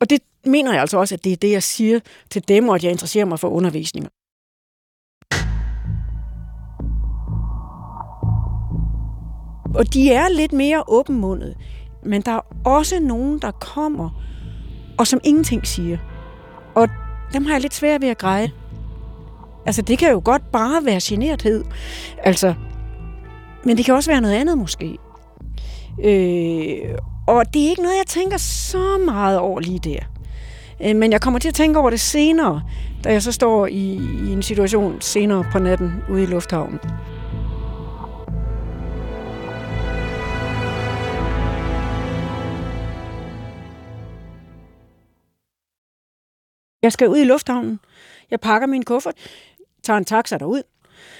Og 0.00 0.10
det 0.10 0.20
mener 0.44 0.72
jeg 0.72 0.80
altså 0.80 0.98
også, 0.98 1.14
at 1.14 1.24
det 1.24 1.32
er 1.32 1.36
det, 1.36 1.50
jeg 1.50 1.62
siger 1.62 2.00
til 2.30 2.48
dem, 2.48 2.68
og 2.68 2.74
at 2.74 2.84
jeg 2.84 2.92
interesserer 2.92 3.24
mig 3.24 3.40
for 3.40 3.48
undervisning. 3.48 4.08
Og 9.76 9.94
de 9.94 10.12
er 10.12 10.28
lidt 10.28 10.52
mere 10.52 10.82
åbenmundet. 10.88 11.56
Men 12.02 12.22
der 12.22 12.32
er 12.32 12.40
også 12.64 13.00
nogen, 13.00 13.38
der 13.38 13.50
kommer, 13.50 14.22
og 14.98 15.06
som 15.06 15.20
ingenting 15.24 15.66
siger. 15.66 15.98
Og 16.74 16.88
dem 17.32 17.44
har 17.44 17.52
jeg 17.52 17.60
lidt 17.60 17.74
svært 17.74 18.02
ved 18.02 18.08
at 18.08 18.18
greje. 18.18 18.52
Altså, 19.66 19.82
det 19.82 19.98
kan 19.98 20.10
jo 20.10 20.22
godt 20.24 20.52
bare 20.52 20.84
være 20.84 21.00
generthed. 21.02 21.64
Altså, 22.22 22.54
Men 23.64 23.76
det 23.76 23.84
kan 23.84 23.94
også 23.94 24.10
være 24.10 24.20
noget 24.20 24.34
andet 24.34 24.58
måske. 24.58 24.98
Øh, 26.04 26.98
og 27.26 27.54
det 27.54 27.64
er 27.64 27.68
ikke 27.68 27.82
noget, 27.82 27.96
jeg 27.96 28.06
tænker 28.06 28.36
så 28.36 28.98
meget 29.04 29.38
over 29.38 29.60
lige 29.60 29.78
der. 29.78 29.98
Øh, 30.84 30.96
men 30.96 31.12
jeg 31.12 31.20
kommer 31.20 31.40
til 31.40 31.48
at 31.48 31.54
tænke 31.54 31.78
over 31.78 31.90
det 31.90 32.00
senere, 32.00 32.62
da 33.04 33.12
jeg 33.12 33.22
så 33.22 33.32
står 33.32 33.66
i, 33.66 34.00
i 34.28 34.32
en 34.32 34.42
situation 34.42 35.00
senere 35.00 35.44
på 35.52 35.58
natten 35.58 35.92
ude 36.10 36.22
i 36.22 36.26
lufthavnen. 36.26 36.78
Jeg 46.86 46.92
skal 46.92 47.08
ud 47.08 47.18
i 47.18 47.24
lufthavnen. 47.24 47.80
Jeg 48.30 48.40
pakker 48.40 48.66
min 48.66 48.82
kuffert, 48.82 49.14
tager 49.82 49.96
en 49.96 50.04
taxa 50.04 50.38
derud. 50.38 50.62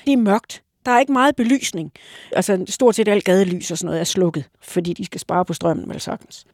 Det 0.04 0.12
er 0.12 0.16
mørkt. 0.16 0.62
Der 0.84 0.92
er 0.92 1.00
ikke 1.00 1.12
meget 1.12 1.36
belysning. 1.36 1.92
Altså 2.32 2.64
stort 2.68 2.94
set 2.94 3.08
alt 3.08 3.24
gadelys 3.24 3.70
og 3.70 3.78
sådan 3.78 3.86
noget 3.86 4.00
er 4.00 4.04
slukket, 4.04 4.44
fordi 4.62 4.92
de 4.92 5.04
skal 5.04 5.20
spare 5.20 5.44
på 5.44 5.54
strømmen, 5.54 5.88
vel 5.88 6.00
sagtens. 6.00 6.46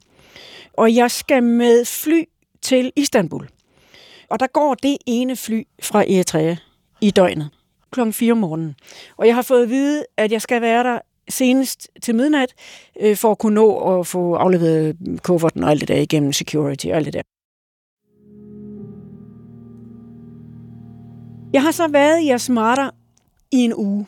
Og 0.73 0.95
jeg 0.95 1.11
skal 1.11 1.42
med 1.42 1.85
fly 1.85 2.25
til 2.62 2.92
Istanbul. 2.97 3.49
Og 4.28 4.40
der 4.40 4.47
går 4.47 4.75
det 4.75 4.97
ene 5.07 5.37
fly 5.37 5.62
fra 5.83 6.00
Eritrea 6.00 6.57
i 7.00 7.11
døgnet 7.11 7.50
klokken 7.90 8.12
4 8.12 8.33
om 8.33 8.38
morgenen. 8.38 8.75
Og 9.16 9.26
jeg 9.26 9.35
har 9.35 9.42
fået 9.42 9.62
at 9.62 9.71
vide, 9.71 10.04
at 10.16 10.33
jeg 10.33 10.42
skal 10.42 10.62
være 10.62 10.85
der 10.85 10.99
senest 11.28 11.88
til 12.02 12.14
midnat, 12.14 12.54
øh, 13.00 13.16
for 13.16 13.31
at 13.31 13.38
kunne 13.38 13.54
nå 13.54 13.99
at 14.00 14.07
få 14.07 14.35
afleveret 14.35 14.97
kufferten 15.23 15.64
og 15.64 15.71
alt 15.71 15.81
det 15.81 15.88
der 15.88 15.97
igennem 15.97 16.33
security 16.33 16.87
og 16.87 16.97
alt 16.97 17.07
det 17.07 17.14
der. 17.14 17.23
Jeg 21.52 21.62
har 21.62 21.71
så 21.71 21.88
været 21.88 22.21
i 22.21 22.30
Asmara 22.30 22.94
i 23.50 23.56
en 23.56 23.75
uge. 23.75 24.06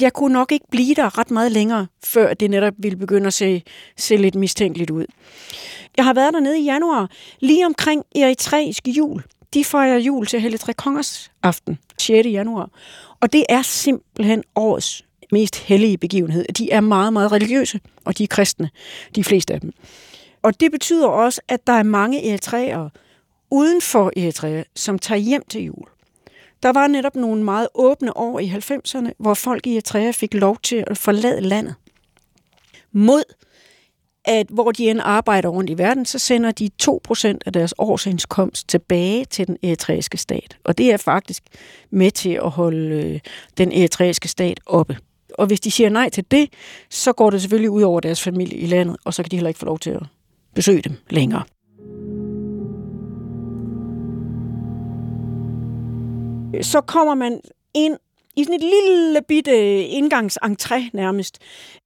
Jeg 0.00 0.12
kunne 0.12 0.32
nok 0.32 0.52
ikke 0.52 0.66
blive 0.70 0.94
der 0.94 1.18
ret 1.18 1.30
meget 1.30 1.52
længere, 1.52 1.86
før 2.04 2.34
det 2.34 2.50
netop 2.50 2.74
ville 2.78 2.96
begynde 2.96 3.26
at 3.26 3.34
se, 3.34 3.62
se 3.96 4.16
lidt 4.16 4.34
mistænkeligt 4.34 4.90
ud. 4.90 5.06
Jeg 5.96 6.04
har 6.04 6.14
været 6.14 6.34
dernede 6.34 6.58
i 6.58 6.64
januar, 6.64 7.10
lige 7.40 7.66
omkring 7.66 8.02
eritreisk 8.16 8.88
jul. 8.88 9.22
De 9.54 9.64
fejrer 9.64 9.98
jul 9.98 10.26
til 10.26 10.40
Helle 10.40 10.58
Tre 10.58 10.72
Kongers 10.72 11.30
aften, 11.42 11.78
6. 11.98 12.26
januar. 12.26 12.70
Og 13.20 13.32
det 13.32 13.44
er 13.48 13.62
simpelthen 13.62 14.42
årets 14.54 15.04
mest 15.32 15.56
hellige 15.56 15.98
begivenhed. 15.98 16.44
De 16.44 16.70
er 16.70 16.80
meget, 16.80 17.12
meget 17.12 17.32
religiøse, 17.32 17.80
og 18.04 18.18
de 18.18 18.22
er 18.22 18.28
kristne, 18.28 18.70
de 19.14 19.24
fleste 19.24 19.54
af 19.54 19.60
dem. 19.60 19.72
Og 20.42 20.60
det 20.60 20.72
betyder 20.72 21.06
også, 21.06 21.40
at 21.48 21.66
der 21.66 21.72
er 21.72 21.82
mange 21.82 22.30
eritreere 22.30 22.90
uden 23.50 23.80
for 23.80 24.12
Eritrea, 24.16 24.62
som 24.76 24.98
tager 24.98 25.18
hjem 25.18 25.42
til 25.48 25.62
jul. 25.62 25.93
Der 26.64 26.72
var 26.72 26.86
netop 26.86 27.16
nogle 27.16 27.42
meget 27.42 27.68
åbne 27.74 28.16
år 28.16 28.38
i 28.38 28.48
90'erne, 28.48 29.10
hvor 29.18 29.34
folk 29.34 29.66
i 29.66 29.74
Eritrea 29.74 30.10
fik 30.10 30.34
lov 30.34 30.58
til 30.62 30.84
at 30.86 30.98
forlade 30.98 31.40
landet. 31.40 31.74
Mod 32.92 33.22
at 34.24 34.46
hvor 34.50 34.72
de 34.72 34.90
end 34.90 35.00
arbejder 35.02 35.48
rundt 35.48 35.70
i 35.70 35.78
verden, 35.78 36.06
så 36.06 36.18
sender 36.18 36.50
de 36.50 36.70
2% 36.82 37.38
af 37.46 37.52
deres 37.52 37.74
årsindkomst 37.78 38.68
tilbage 38.68 39.24
til 39.24 39.46
den 39.46 39.56
eritreiske 39.62 40.16
stat. 40.16 40.56
Og 40.64 40.78
det 40.78 40.92
er 40.92 40.96
faktisk 40.96 41.42
med 41.90 42.10
til 42.10 42.30
at 42.30 42.50
holde 42.50 42.96
øh, 42.96 43.20
den 43.58 43.72
eritreiske 43.72 44.28
stat 44.28 44.60
oppe. 44.66 44.98
Og 45.38 45.46
hvis 45.46 45.60
de 45.60 45.70
siger 45.70 45.88
nej 45.88 46.08
til 46.08 46.24
det, 46.30 46.48
så 46.90 47.12
går 47.12 47.30
det 47.30 47.40
selvfølgelig 47.40 47.70
ud 47.70 47.82
over 47.82 48.00
deres 48.00 48.22
familie 48.22 48.58
i 48.58 48.66
landet, 48.66 48.96
og 49.04 49.14
så 49.14 49.22
kan 49.22 49.30
de 49.30 49.36
heller 49.36 49.48
ikke 49.48 49.58
få 49.58 49.66
lov 49.66 49.78
til 49.78 49.90
at 49.90 50.02
besøge 50.54 50.82
dem 50.82 50.92
længere. 51.10 51.42
Så 56.62 56.80
kommer 56.80 57.14
man 57.14 57.40
ind 57.74 57.96
i 58.36 58.44
sådan 58.44 58.54
et 58.54 58.60
lille 58.60 59.20
bitte 59.28 59.84
indgangsentré 59.84 60.90
nærmest. 60.92 61.38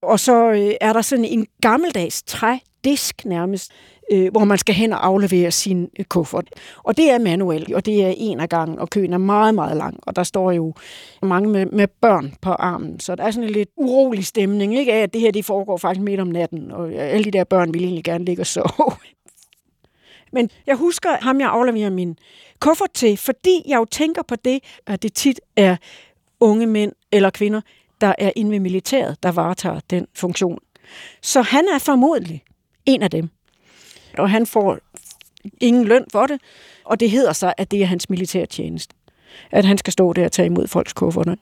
Og 0.02 0.20
så 0.20 0.50
øh, 0.50 0.74
er 0.80 0.92
der 0.92 1.02
sådan 1.02 1.24
en 1.24 1.46
gammeldags 1.60 2.22
trædisk 2.22 3.24
nærmest, 3.24 3.72
øh, 4.12 4.30
hvor 4.30 4.44
man 4.44 4.58
skal 4.58 4.74
hen 4.74 4.92
og 4.92 5.06
aflevere 5.06 5.50
sin 5.50 5.88
øh, 5.98 6.04
kuffert. 6.04 6.48
Og 6.84 6.96
det 6.96 7.10
er 7.10 7.18
manuelt, 7.18 7.74
og 7.74 7.86
det 7.86 8.04
er 8.04 8.14
en 8.16 8.40
af 8.40 8.48
gangen, 8.48 8.78
og 8.78 8.90
køen 8.90 9.12
er 9.12 9.18
meget, 9.18 9.54
meget 9.54 9.76
lang. 9.76 9.98
Og 10.02 10.16
der 10.16 10.22
står 10.22 10.52
jo 10.52 10.74
mange 11.22 11.48
med, 11.48 11.66
med 11.66 11.88
børn 12.00 12.34
på 12.42 12.50
armen, 12.50 13.00
så 13.00 13.14
der 13.14 13.24
er 13.24 13.30
sådan 13.30 13.48
en 13.48 13.54
lidt 13.54 13.70
urolig 13.76 14.26
stemning, 14.26 14.78
ikke? 14.78 14.92
af 14.92 15.02
at 15.02 15.12
det 15.12 15.20
her 15.20 15.30
det 15.30 15.44
foregår 15.44 15.76
faktisk 15.76 16.04
midt 16.04 16.20
om 16.20 16.28
natten, 16.28 16.70
og 16.72 16.92
alle 16.92 17.24
de 17.24 17.30
der 17.30 17.44
børn 17.44 17.74
vil 17.74 17.84
egentlig 17.84 18.04
gerne 18.04 18.24
ligge 18.24 18.42
og 18.42 18.46
sove. 18.46 18.92
Men 20.32 20.50
jeg 20.66 20.76
husker 20.76 21.16
ham, 21.20 21.40
jeg 21.40 21.48
afleverer 21.48 21.90
min 21.90 22.18
kuffert 22.60 22.92
til, 22.94 23.16
fordi 23.16 23.62
jeg 23.66 23.76
jo 23.76 23.84
tænker 23.84 24.22
på 24.22 24.36
det, 24.36 24.62
at 24.86 25.02
det 25.02 25.14
tit 25.14 25.40
er 25.56 25.76
unge 26.40 26.66
mænd 26.66 26.92
eller 27.12 27.30
kvinder, 27.30 27.60
der 28.00 28.14
er 28.18 28.30
inde 28.36 28.50
ved 28.50 28.60
militæret, 28.60 29.22
der 29.22 29.32
varetager 29.32 29.80
den 29.90 30.06
funktion. 30.14 30.58
Så 31.22 31.42
han 31.42 31.64
er 31.74 31.78
formodentlig 31.78 32.42
en 32.86 33.02
af 33.02 33.10
dem. 33.10 33.30
Og 34.18 34.30
han 34.30 34.46
får 34.46 34.78
ingen 35.60 35.84
løn 35.84 36.04
for 36.12 36.26
det, 36.26 36.40
og 36.84 37.00
det 37.00 37.10
hedder 37.10 37.32
sig, 37.32 37.54
at 37.56 37.70
det 37.70 37.82
er 37.82 37.86
hans 37.86 38.10
militærtjeneste. 38.10 38.94
At 39.50 39.64
han 39.64 39.78
skal 39.78 39.92
stå 39.92 40.12
der 40.12 40.24
og 40.24 40.32
tage 40.32 40.46
imod 40.46 40.66
folks 40.66 40.92
kufferter. 40.92 41.34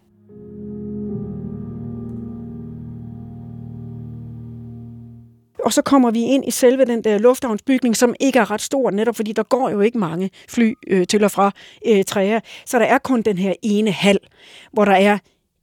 Og 5.67 5.73
så 5.73 5.83
kommer 5.83 6.11
vi 6.11 6.23
ind 6.23 6.49
i 6.49 6.51
selve 6.51 6.85
den 6.85 7.05
der 7.05 7.19
lufthavnsbygning, 7.19 7.97
som 7.97 8.15
ikke 8.21 8.39
er 8.39 8.51
ret 8.51 8.61
stor, 8.61 8.91
netop 8.91 9.17
fordi 9.17 9.33
der 9.33 9.43
går 9.43 9.71
jo 9.71 9.81
ikke 9.81 9.99
mange 9.99 10.31
fly 10.49 10.75
øh, 10.87 11.07
til 11.07 11.25
og 11.25 11.31
fra 11.31 11.51
øh, 11.87 12.05
træer. 12.05 12.41
Så 12.67 12.79
der 12.79 12.85
er 12.85 12.99
kun 12.99 13.23
den 13.23 13.39
her 13.39 13.55
ene 13.63 13.91
hal, 13.91 14.19
hvor 14.73 14.85
der 14.85 14.93
er 14.93 15.19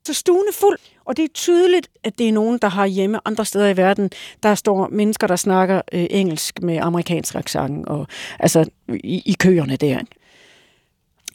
så 0.06 0.14
stuen 0.14 0.46
er 0.48 0.54
fuld, 0.54 0.78
og 1.06 1.18
det 1.18 1.26
er 1.26 1.30
tydeligt, 1.34 1.88
at 2.04 2.18
det 2.18 2.28
er 2.28 2.32
nogen, 2.32 2.58
der 2.58 2.68
har 2.68 2.86
hjemme 2.86 3.20
andre 3.26 3.46
steder 3.46 3.68
i 3.68 3.78
verden. 3.78 4.12
Der 4.44 4.56
står 4.56 4.88
mennesker, 4.88 5.28
der 5.28 5.36
snakker 5.36 5.82
øh, 5.94 6.08
engelsk 6.10 6.62
med 6.62 6.78
amerikansk 6.78 7.36
accent, 7.36 7.88
og 7.88 8.08
altså 8.40 8.70
i, 8.90 9.24
i 9.26 9.36
køerne 9.40 9.76
der. 9.76 10.00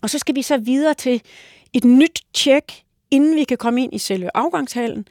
Og 0.02 0.10
så 0.10 0.18
skal 0.18 0.34
vi 0.34 0.42
så 0.42 0.56
videre 0.56 0.94
til 0.94 1.22
et 1.72 1.84
nyt 1.84 2.20
tjek, 2.34 2.82
inden 3.10 3.36
vi 3.36 3.44
kan 3.44 3.56
komme 3.56 3.82
ind 3.82 3.94
i 3.94 3.98
selve 3.98 4.30
afgangshallen, 4.34 5.06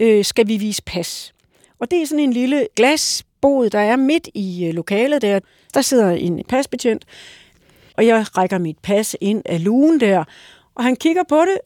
øh, 0.00 0.24
skal 0.24 0.48
vi 0.48 0.56
vise 0.56 0.82
pas. 0.82 1.34
Og 1.78 1.90
det 1.90 2.02
er 2.02 2.06
sådan 2.06 2.24
en 2.24 2.32
lille 2.32 2.68
glasbod, 2.76 3.70
der 3.70 3.78
er 3.78 3.96
midt 3.96 4.28
i 4.34 4.66
øh, 4.66 4.74
lokalet 4.74 5.22
der. 5.22 5.40
Der 5.74 5.82
sidder 5.82 6.10
en 6.10 6.44
pasbetjent, 6.48 7.04
og 7.96 8.06
jeg 8.06 8.36
rækker 8.36 8.58
mit 8.58 8.78
pas 8.78 9.16
ind 9.20 9.42
af 9.44 9.64
lugen 9.64 10.00
der, 10.00 10.24
og 10.74 10.84
han 10.84 10.96
kigger 10.96 11.22
på 11.28 11.40
det, 11.40 11.58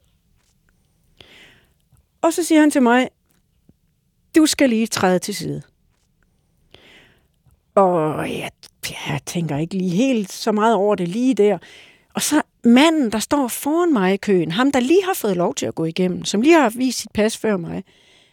og 2.22 2.33
så 2.33 2.42
siger 2.42 2.61
han 2.61 2.70
til 2.70 2.83
mig, 2.83 3.09
du 4.37 4.46
skal 4.46 4.68
lige 4.68 4.87
træde 4.87 5.18
til 5.18 5.35
side. 5.35 5.62
Og 7.75 8.31
jeg, 8.31 8.51
jeg 8.90 9.20
tænker 9.27 9.57
ikke 9.57 9.75
lige 9.75 9.90
helt 9.90 10.33
så 10.33 10.53
meget 10.53 10.75
over 10.75 10.94
det 10.94 11.09
lige 11.09 11.35
der. 11.35 11.59
Og 12.14 12.22
så 12.22 12.42
manden, 12.64 13.12
der 13.12 13.18
står 13.18 13.48
foran 13.48 13.92
mig 13.92 14.14
i 14.14 14.16
køen, 14.16 14.53
ham 14.53 14.72
der 14.72 14.81
lige 14.81 15.05
har 15.05 15.14
fået 15.14 15.37
lov 15.37 15.55
til 15.55 15.66
at 15.66 15.75
gå 15.75 15.85
igennem, 15.85 16.25
som 16.25 16.40
lige 16.40 16.61
har 16.61 16.70
vist 16.70 16.98
sit 16.98 17.12
pas 17.14 17.38
før 17.38 17.57
mig, 17.57 17.85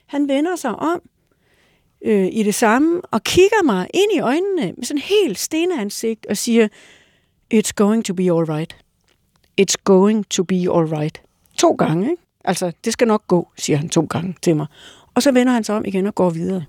han 0.05 0.27
vender 0.27 0.55
sig 0.55 0.75
om 0.75 1.01
øh, 2.01 2.29
i 2.31 2.43
det 2.43 2.55
samme, 2.55 3.01
og 3.01 3.23
kigger 3.23 3.63
mig 3.63 3.87
ind 3.93 4.11
i 4.15 4.19
øjnene 4.19 4.73
med 4.77 4.83
sådan 4.83 5.01
helt 5.01 5.39
stenansigt 5.39 6.25
og 6.25 6.37
siger, 6.37 6.67
It's 7.53 7.71
going 7.75 8.05
to 8.05 8.13
be 8.13 8.23
all 8.23 8.45
right. 8.45 8.75
It's 9.61 9.75
going 9.83 10.29
to 10.29 10.43
be 10.43 10.55
all 10.55 10.85
right. 10.85 11.21
To 11.57 11.71
gange, 11.71 12.11
ikke? 12.11 12.23
Altså, 12.43 12.71
det 12.85 12.93
skal 12.93 13.07
nok 13.07 13.27
gå, 13.27 13.47
siger 13.57 13.77
han 13.77 13.89
to 13.89 14.07
gange 14.09 14.35
til 14.41 14.55
mig. 14.55 14.67
Og 15.13 15.23
så 15.23 15.31
vender 15.31 15.53
han 15.53 15.63
sig 15.63 15.75
om 15.75 15.85
igen 15.85 16.07
og 16.07 16.15
går 16.15 16.29
videre. 16.29 16.65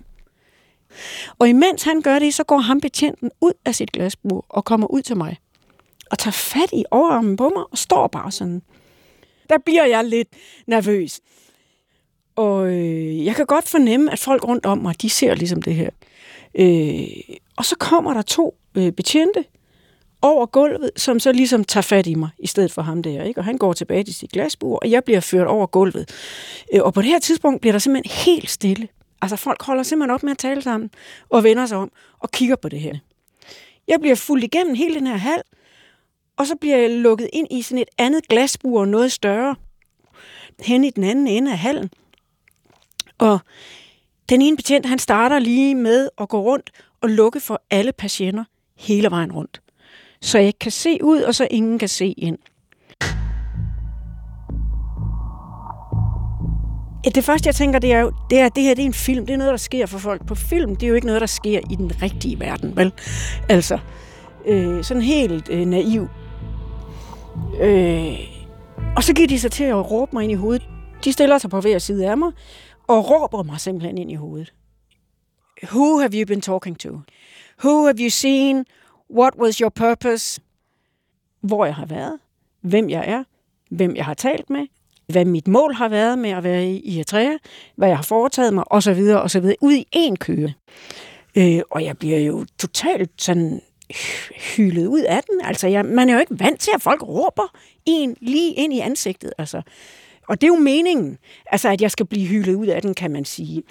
Og 1.39 1.49
imens 1.49 1.83
han 1.83 2.03
gør 2.03 2.19
det, 2.19 2.35
så 2.35 2.45
går 2.45 2.59
ham 2.59 2.81
betjenten 2.81 3.31
ud 3.41 3.53
af 3.65 3.75
sit 3.75 3.93
glasbur 3.93 4.45
og 4.49 4.65
kommer 4.65 4.87
ud 4.87 5.03
til 5.03 5.17
mig. 5.17 5.39
Og 6.11 6.19
tager 6.19 6.33
fat 6.33 6.73
i 6.73 6.85
overarmen 6.91 7.37
på 7.37 7.49
mig 7.49 7.65
og 7.71 7.79
står 7.79 8.07
bare 8.07 8.31
sådan. 8.31 8.63
Der 9.51 9.59
bliver 9.65 9.85
jeg 9.85 10.05
lidt 10.05 10.29
nervøs. 10.67 11.21
Og 12.37 12.73
øh, 12.73 13.25
jeg 13.25 13.35
kan 13.37 13.47
godt 13.47 13.69
fornemme, 13.69 14.13
at 14.13 14.19
folk 14.19 14.45
rundt 14.45 14.67
om 14.67 14.79
mig, 14.79 15.03
de 15.03 15.11
ser 15.11 15.35
ligesom 15.35 15.63
det 15.63 15.75
her. 15.75 15.91
Øh, 16.55 17.37
og 17.57 17.65
så 17.65 17.77
kommer 17.77 18.15
der 18.15 18.23
to 18.23 18.55
øh, 18.75 18.93
betjente 18.93 19.45
over 20.23 20.47
gulvet, 20.47 20.91
som 20.97 21.21
så 21.21 21.33
ligesom 21.33 21.65
tager 21.65 21.83
fat 21.83 22.07
i 22.07 22.15
mig, 22.15 22.29
i 22.39 22.47
stedet 22.47 22.73
for 22.73 22.83
ham 22.83 23.03
der. 23.03 23.23
Ikke? 23.23 23.41
Og 23.41 23.45
han 23.45 23.59
går 23.59 23.73
tilbage 23.73 24.05
til 24.05 24.15
sit 24.15 24.31
glasbur, 24.33 24.79
og 24.79 24.91
jeg 24.91 25.05
bliver 25.05 25.21
ført 25.21 25.47
over 25.47 25.67
gulvet. 25.67 26.11
Øh, 26.75 26.81
og 26.83 26.95
på 26.95 27.03
det 27.03 27.09
her 27.09 27.19
tidspunkt 27.19 27.61
bliver 27.61 27.73
der 27.73 27.79
simpelthen 27.79 28.33
helt 28.33 28.51
stille. 28.51 28.89
Altså 29.23 29.37
folk 29.37 29.63
holder 29.63 29.83
simpelthen 29.83 30.15
op 30.15 30.23
med 30.23 30.31
at 30.31 30.39
tale 30.39 30.63
sammen, 30.63 30.91
og 31.29 31.45
vender 31.45 31.67
sig 31.67 31.79
om 31.79 31.93
og 32.19 32.31
kigger 32.31 32.57
på 32.57 32.69
det 32.69 32.81
her. 32.81 32.97
Jeg 33.89 34.01
bliver 34.01 34.15
fuldt 34.15 34.45
igennem 34.45 34.75
hele 34.75 34.95
den 34.95 35.07
her 35.07 35.17
hal, 35.17 35.43
og 36.37 36.47
så 36.47 36.57
bliver 36.57 36.77
jeg 36.77 36.91
lukket 36.91 37.29
ind 37.33 37.47
i 37.51 37.63
sådan 37.63 37.79
et 37.79 37.89
andet 37.99 38.29
glasbur, 38.29 38.85
noget 38.85 39.13
større, 39.13 39.57
hen 40.61 40.85
i 40.85 40.91
den 40.91 41.05
anden 41.05 41.27
ende 41.27 41.53
af 41.53 41.59
hallen. 41.59 41.91
Og 43.21 43.41
den 44.29 44.43
ene 44.43 44.57
betjent, 44.57 44.87
han 44.87 44.99
starter 44.99 45.39
lige 45.39 45.75
med 45.75 46.09
at 46.21 46.29
gå 46.29 46.41
rundt 46.41 46.71
og 47.01 47.09
lukke 47.09 47.41
for 47.41 47.63
alle 47.71 47.93
patienter 47.93 48.45
hele 48.79 49.11
vejen 49.11 49.33
rundt. 49.33 49.61
Så 50.23 50.39
jeg 50.39 50.53
kan 50.61 50.73
se 50.73 50.99
ud, 51.03 51.21
og 51.23 51.35
så 51.35 51.49
ingen 51.51 51.79
kan 51.79 51.89
se 51.89 52.07
ind. 52.07 52.39
Det 57.15 57.25
første, 57.25 57.47
jeg 57.47 57.55
tænker, 57.55 57.79
det 57.79 57.93
er 57.93 58.01
jo, 58.01 58.13
det 58.31 58.39
er, 58.39 58.49
det 58.49 58.63
her 58.63 58.75
det 58.75 58.83
er 58.83 58.87
en 58.87 58.95
film. 58.95 59.27
Det 59.27 59.33
er 59.33 59.39
noget, 59.39 59.51
der 59.51 59.57
sker 59.57 59.87
for 59.87 59.99
folk 59.99 60.27
på 60.27 60.35
film. 60.35 60.77
Det 60.77 60.83
er 60.83 60.89
jo 60.89 60.95
ikke 60.95 61.07
noget, 61.07 61.21
der 61.21 61.27
sker 61.27 61.61
i 61.71 61.75
den 61.75 62.03
rigtige 62.03 62.41
verden, 62.41 62.77
vel? 62.77 62.93
Altså, 63.49 63.79
øh, 64.47 64.85
sådan 64.85 65.03
helt 65.03 65.49
øh, 65.49 65.67
naiv. 65.67 66.09
Øh, 67.61 68.19
og 68.97 69.03
så 69.03 69.13
giver 69.15 69.29
de 69.29 69.41
sig 69.41 69.51
til 69.51 69.65
at 69.65 69.91
råbe 69.91 70.11
mig 70.13 70.23
ind 70.23 70.33
i 70.33 70.35
hovedet. 70.35 70.69
De 71.05 71.13
stiller 71.13 71.39
sig 71.39 71.51
på 71.51 71.61
hver 71.61 71.79
side 71.79 72.11
af 72.11 72.19
mig, 72.19 72.33
og 72.91 73.11
råber 73.11 73.43
mig 73.43 73.61
simpelthen 73.61 73.99
ind 73.99 74.11
i 74.11 74.15
hovedet. 74.15 74.53
Who 75.63 75.99
have 75.99 76.13
you 76.15 76.27
been 76.27 76.41
talking 76.41 76.79
to? 76.79 77.01
Who 77.65 77.85
have 77.85 77.99
you 77.99 78.11
seen? 78.11 78.65
What 79.11 79.35
was 79.39 79.57
your 79.57 79.71
purpose? 79.71 80.41
Hvor 81.41 81.65
jeg 81.65 81.75
har 81.75 81.87
været, 81.87 82.19
hvem 82.61 82.91
jeg 82.91 83.05
er, 83.07 83.25
hvem 83.71 83.97
jeg 83.97 84.05
har 84.05 84.15
talt 84.15 84.51
med, 84.51 84.67
hvad 85.07 85.25
mit 85.25 85.49
mål 85.49 85.75
har 85.75 85.89
været 85.89 86.19
med 86.19 86.31
at 86.31 86.45
være 86.45 86.67
i 86.67 86.97
Eritrea, 86.97 87.37
hvad 87.77 87.89
jeg 87.89 87.99
har 87.99 88.03
foretaget 88.03 88.55
mig, 88.55 88.65
osv. 88.73 89.01
osv. 89.23 89.45
Ud 89.61 89.73
i 89.73 89.87
en 89.93 90.17
køre. 90.17 90.53
Øh, 91.37 91.61
og 91.71 91.85
jeg 91.85 91.99
bliver 91.99 92.19
jo 92.19 92.47
totalt 92.59 93.11
sådan 93.19 93.61
hylet 94.57 94.87
ud 94.87 95.01
af 95.01 95.23
den. 95.23 95.41
Altså, 95.45 95.69
jeg, 95.69 95.85
man 95.85 96.09
er 96.09 96.15
jo 96.15 96.21
ikke 96.21 96.41
vant 96.41 96.61
til, 96.61 96.71
at 96.75 96.83
folk 96.83 97.03
råber 97.03 97.57
en 97.87 98.17
lige 98.21 98.53
ind 98.53 98.73
i 98.73 98.81
ansigtet. 98.81 99.33
Altså. 99.39 99.63
Og 100.31 100.41
det 100.41 100.47
er 100.47 100.49
jo 100.49 100.57
meningen, 100.57 101.19
altså, 101.47 101.69
at 101.69 101.81
jeg 101.81 101.91
skal 101.91 102.07
blive 102.07 102.27
hyldet 102.27 102.55
ud 102.55 102.67
af 102.67 102.83
den, 102.83 102.95
kan 102.95 103.11
man 103.11 103.25
sige. 103.25 103.63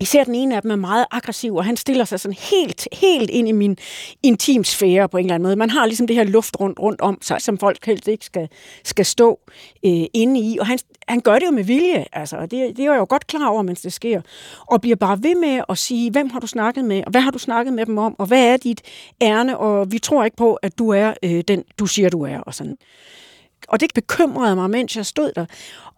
Især 0.00 0.24
den 0.24 0.34
ene 0.34 0.56
af 0.56 0.62
dem 0.62 0.70
er 0.70 0.76
meget 0.76 1.06
aggressiv, 1.10 1.54
og 1.54 1.64
han 1.64 1.76
stiller 1.76 2.04
sig 2.04 2.20
sådan 2.20 2.36
helt, 2.50 2.88
helt 2.92 3.30
ind 3.30 3.48
i 3.48 3.52
min 3.52 3.76
intimsfære 4.22 5.08
på 5.08 5.16
en 5.16 5.24
eller 5.24 5.34
anden 5.34 5.46
måde. 5.46 5.56
Man 5.56 5.70
har 5.70 5.86
ligesom 5.86 6.06
det 6.06 6.16
her 6.16 6.24
luft 6.24 6.60
rundt, 6.60 6.78
rundt 6.80 7.00
om 7.00 7.18
sig, 7.22 7.42
som 7.42 7.58
folk 7.58 7.86
helst 7.86 8.08
ikke 8.08 8.24
skal, 8.24 8.48
skal 8.84 9.04
stå 9.04 9.40
øh, 9.86 10.04
inde 10.14 10.40
i. 10.40 10.58
Og 10.58 10.66
han, 10.66 10.78
han 11.08 11.20
gør 11.20 11.38
det 11.38 11.46
jo 11.46 11.50
med 11.50 11.64
vilje, 11.64 12.04
altså, 12.12 12.36
og 12.36 12.50
det, 12.50 12.76
det 12.76 12.84
er 12.84 12.92
jeg 12.92 12.98
jo 12.98 13.06
godt 13.08 13.26
klar 13.26 13.48
over, 13.48 13.62
mens 13.62 13.80
det 13.80 13.92
sker. 13.92 14.20
Og 14.66 14.80
bliver 14.80 14.96
bare 14.96 15.22
ved 15.22 15.34
med 15.34 15.62
at 15.68 15.78
sige, 15.78 16.10
hvem 16.10 16.30
har 16.30 16.40
du 16.40 16.46
snakket 16.46 16.84
med, 16.84 17.02
og 17.04 17.10
hvad 17.10 17.20
har 17.20 17.30
du 17.30 17.38
snakket 17.38 17.72
med 17.74 17.86
dem 17.86 17.98
om, 17.98 18.14
og 18.18 18.26
hvad 18.26 18.52
er 18.52 18.56
dit 18.56 18.82
ærne, 19.22 19.58
og 19.58 19.92
vi 19.92 19.98
tror 19.98 20.24
ikke 20.24 20.36
på, 20.36 20.54
at 20.54 20.78
du 20.78 20.90
er 20.90 21.14
øh, 21.22 21.44
den, 21.48 21.64
du 21.78 21.86
siger, 21.86 22.08
du 22.08 22.22
er, 22.22 22.38
og 22.38 22.54
sådan. 22.54 22.76
Og 23.68 23.80
det 23.80 23.90
bekymrede 23.94 24.56
mig, 24.56 24.70
mens 24.70 24.96
jeg 24.96 25.06
stod 25.06 25.32
der 25.32 25.46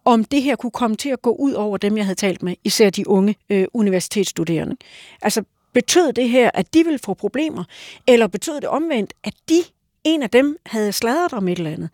om 0.04 0.24
det 0.24 0.42
her 0.42 0.56
kunne 0.56 0.70
komme 0.70 0.96
til 0.96 1.08
at 1.08 1.22
gå 1.22 1.30
ud 1.30 1.52
over 1.52 1.76
dem, 1.76 1.96
jeg 1.96 2.04
havde 2.04 2.18
talt 2.18 2.42
med, 2.42 2.54
især 2.64 2.90
de 2.90 3.08
unge 3.08 3.36
øh, 3.50 3.66
universitetsstuderende. 3.74 4.76
Altså, 5.22 5.42
betød 5.72 6.12
det 6.12 6.28
her, 6.28 6.50
at 6.54 6.74
de 6.74 6.84
ville 6.84 6.98
få 6.98 7.14
problemer, 7.14 7.64
eller 8.06 8.26
betød 8.26 8.54
det 8.60 8.68
omvendt, 8.68 9.14
at 9.24 9.34
de, 9.48 9.62
en 10.04 10.22
af 10.22 10.30
dem, 10.30 10.56
havde 10.66 10.92
sladret 10.92 11.32
om 11.32 11.48
et 11.48 11.58
eller 11.58 11.70
andet? 11.70 11.90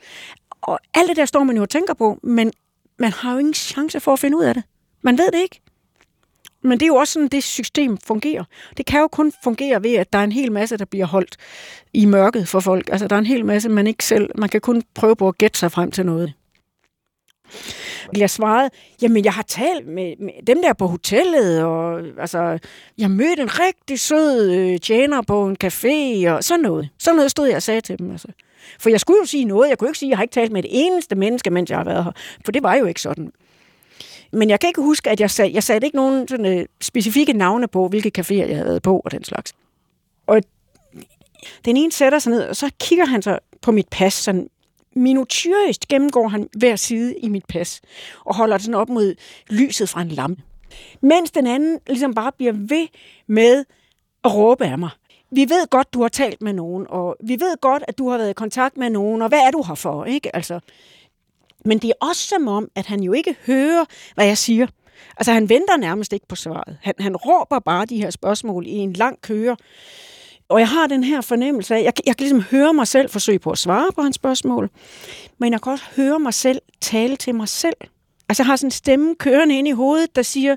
Og 0.62 0.78
alt 0.94 1.08
det 1.08 1.16
der 1.16 1.24
står 1.24 1.44
man 1.44 1.56
jo 1.56 1.62
og 1.62 1.70
tænker 1.70 1.94
på, 1.94 2.18
men 2.22 2.52
man 2.98 3.12
har 3.12 3.32
jo 3.32 3.38
ingen 3.38 3.54
chance 3.54 4.00
for 4.00 4.12
at 4.12 4.18
finde 4.18 4.36
ud 4.36 4.44
af 4.44 4.54
det. 4.54 4.62
Man 5.02 5.18
ved 5.18 5.26
det 5.32 5.38
ikke. 5.38 5.60
Men 6.62 6.80
det 6.80 6.82
er 6.82 6.86
jo 6.86 6.94
også 6.94 7.12
sådan, 7.12 7.28
det 7.28 7.44
system 7.44 7.98
fungerer. 7.98 8.44
Det 8.76 8.86
kan 8.86 9.00
jo 9.00 9.08
kun 9.08 9.32
fungere 9.44 9.82
ved, 9.82 9.94
at 9.94 10.12
der 10.12 10.18
er 10.18 10.24
en 10.24 10.32
hel 10.32 10.52
masse, 10.52 10.76
der 10.76 10.84
bliver 10.84 11.06
holdt 11.06 11.36
i 11.92 12.04
mørket 12.04 12.48
for 12.48 12.60
folk. 12.60 12.88
Altså, 12.92 13.08
der 13.08 13.16
er 13.16 13.20
en 13.20 13.26
hel 13.26 13.44
masse, 13.44 13.68
man 13.68 13.86
ikke 13.86 14.04
selv... 14.04 14.30
Man 14.38 14.48
kan 14.48 14.60
kun 14.60 14.82
prøve 14.94 15.16
på 15.16 15.28
at 15.28 15.38
gætte 15.38 15.58
sig 15.58 15.72
frem 15.72 15.90
til 15.90 16.06
noget. 16.06 16.32
Jeg 18.16 18.30
svarede, 18.30 18.70
jamen 19.02 19.24
jeg 19.24 19.32
har 19.32 19.42
talt 19.42 19.86
med, 19.86 20.14
med 20.18 20.32
dem 20.46 20.62
der 20.62 20.72
på 20.72 20.86
hotellet, 20.86 21.62
og 21.62 22.00
altså, 22.18 22.58
jeg 22.98 23.10
mødte 23.10 23.42
en 23.42 23.48
rigtig 23.60 24.00
sød 24.00 24.50
øh, 24.50 24.80
tjener 24.80 25.22
på 25.22 25.46
en 25.46 25.56
café, 25.64 26.28
og 26.30 26.44
sådan 26.44 26.62
noget. 26.62 26.88
Sådan 26.98 27.16
noget 27.16 27.30
stod 27.30 27.46
jeg 27.46 27.56
og 27.56 27.62
sagde 27.62 27.80
til 27.80 27.98
dem. 27.98 28.10
Altså. 28.10 28.28
For 28.78 28.90
jeg 28.90 29.00
skulle 29.00 29.18
jo 29.20 29.26
sige 29.26 29.44
noget. 29.44 29.68
Jeg 29.68 29.78
kunne 29.78 29.88
ikke 29.88 29.98
sige, 29.98 30.08
at 30.08 30.10
jeg 30.10 30.18
har 30.18 30.22
ikke 30.22 30.34
talt 30.34 30.52
med 30.52 30.64
et 30.64 30.70
eneste 30.70 31.14
menneske, 31.14 31.50
mens 31.50 31.70
jeg 31.70 31.78
har 31.78 31.84
været 31.84 32.04
her. 32.04 32.12
For 32.44 32.52
det 32.52 32.62
var 32.62 32.74
jo 32.74 32.84
ikke 32.84 33.00
sådan. 33.00 33.32
Men 34.32 34.50
jeg 34.50 34.60
kan 34.60 34.68
ikke 34.68 34.80
huske, 34.80 35.10
at 35.10 35.20
jeg 35.20 35.30
sagde, 35.30 35.54
jeg 35.54 35.62
satte 35.62 35.86
ikke 35.86 35.96
nogen 35.96 36.28
sådan, 36.28 36.58
øh, 36.58 36.66
specifikke 36.80 37.32
navne 37.32 37.68
på, 37.68 37.88
hvilke 37.88 38.12
caféer 38.18 38.34
jeg 38.34 38.56
havde 38.56 38.66
været 38.66 38.82
på 38.82 39.00
og 39.04 39.10
den 39.12 39.24
slags. 39.24 39.54
Og 40.26 40.42
den 41.64 41.76
ene 41.76 41.92
sætter 41.92 42.18
sig 42.18 42.30
ned, 42.30 42.42
og 42.42 42.56
så 42.56 42.70
kigger 42.80 43.04
han 43.04 43.22
så 43.22 43.38
på 43.62 43.72
mit 43.72 43.88
pas 43.90 44.14
sådan 44.14 44.48
minutiøst 44.94 45.88
gennemgår 45.88 46.28
han 46.28 46.48
hver 46.56 46.76
side 46.76 47.14
i 47.18 47.28
mit 47.28 47.44
pas, 47.46 47.80
og 48.24 48.36
holder 48.36 48.56
det 48.56 48.64
sådan 48.64 48.74
op 48.74 48.88
mod 48.88 49.14
lyset 49.50 49.88
fra 49.88 50.02
en 50.02 50.08
lampe. 50.08 50.42
Mens 51.00 51.30
den 51.30 51.46
anden 51.46 51.78
ligesom 51.86 52.14
bare 52.14 52.32
bliver 52.32 52.52
ved 52.52 52.88
med 53.26 53.64
at 54.24 54.34
råbe 54.34 54.64
af 54.64 54.78
mig. 54.78 54.90
Vi 55.30 55.40
ved 55.40 55.70
godt, 55.70 55.94
du 55.94 56.02
har 56.02 56.08
talt 56.08 56.42
med 56.42 56.52
nogen, 56.52 56.86
og 56.88 57.16
vi 57.24 57.32
ved 57.32 57.60
godt, 57.60 57.84
at 57.88 57.98
du 57.98 58.08
har 58.08 58.18
været 58.18 58.30
i 58.30 58.32
kontakt 58.32 58.76
med 58.76 58.90
nogen, 58.90 59.22
og 59.22 59.28
hvad 59.28 59.38
er 59.38 59.50
du 59.50 59.62
her 59.62 59.74
for, 59.74 60.04
ikke? 60.04 60.36
Altså, 60.36 60.60
men 61.64 61.78
det 61.78 61.90
er 61.90 62.06
også 62.06 62.22
som 62.22 62.48
om, 62.48 62.68
at 62.74 62.86
han 62.86 63.02
jo 63.02 63.12
ikke 63.12 63.36
hører, 63.46 63.84
hvad 64.14 64.26
jeg 64.26 64.38
siger. 64.38 64.66
Altså, 65.16 65.32
han 65.32 65.48
venter 65.48 65.76
nærmest 65.76 66.12
ikke 66.12 66.26
på 66.28 66.36
svaret. 66.36 66.78
Han, 66.82 66.94
han 66.98 67.16
råber 67.16 67.58
bare 67.58 67.86
de 67.86 67.96
her 67.96 68.10
spørgsmål 68.10 68.66
i 68.66 68.70
en 68.70 68.92
lang 68.92 69.20
køre. 69.22 69.56
Og 70.48 70.60
jeg 70.60 70.68
har 70.68 70.86
den 70.86 71.04
her 71.04 71.20
fornemmelse 71.20 71.74
af, 71.74 71.82
jeg, 71.82 71.92
jeg 72.06 72.16
kan 72.16 72.24
ligesom 72.24 72.42
høre 72.42 72.74
mig 72.74 72.86
selv 72.86 73.10
forsøge 73.10 73.38
på 73.38 73.50
at 73.50 73.58
svare 73.58 73.92
på 73.94 74.02
hans 74.02 74.16
spørgsmål, 74.16 74.70
men 75.38 75.52
jeg 75.52 75.62
kan 75.62 75.72
også 75.72 75.84
høre 75.96 76.18
mig 76.18 76.34
selv 76.34 76.58
tale 76.80 77.16
til 77.16 77.34
mig 77.34 77.48
selv. 77.48 77.76
Altså 78.28 78.42
jeg 78.42 78.46
har 78.46 78.56
sådan 78.56 78.66
en 78.66 78.70
stemme 78.70 79.14
kørende 79.14 79.58
ind 79.58 79.68
i 79.68 79.70
hovedet, 79.70 80.16
der 80.16 80.22
siger, 80.22 80.56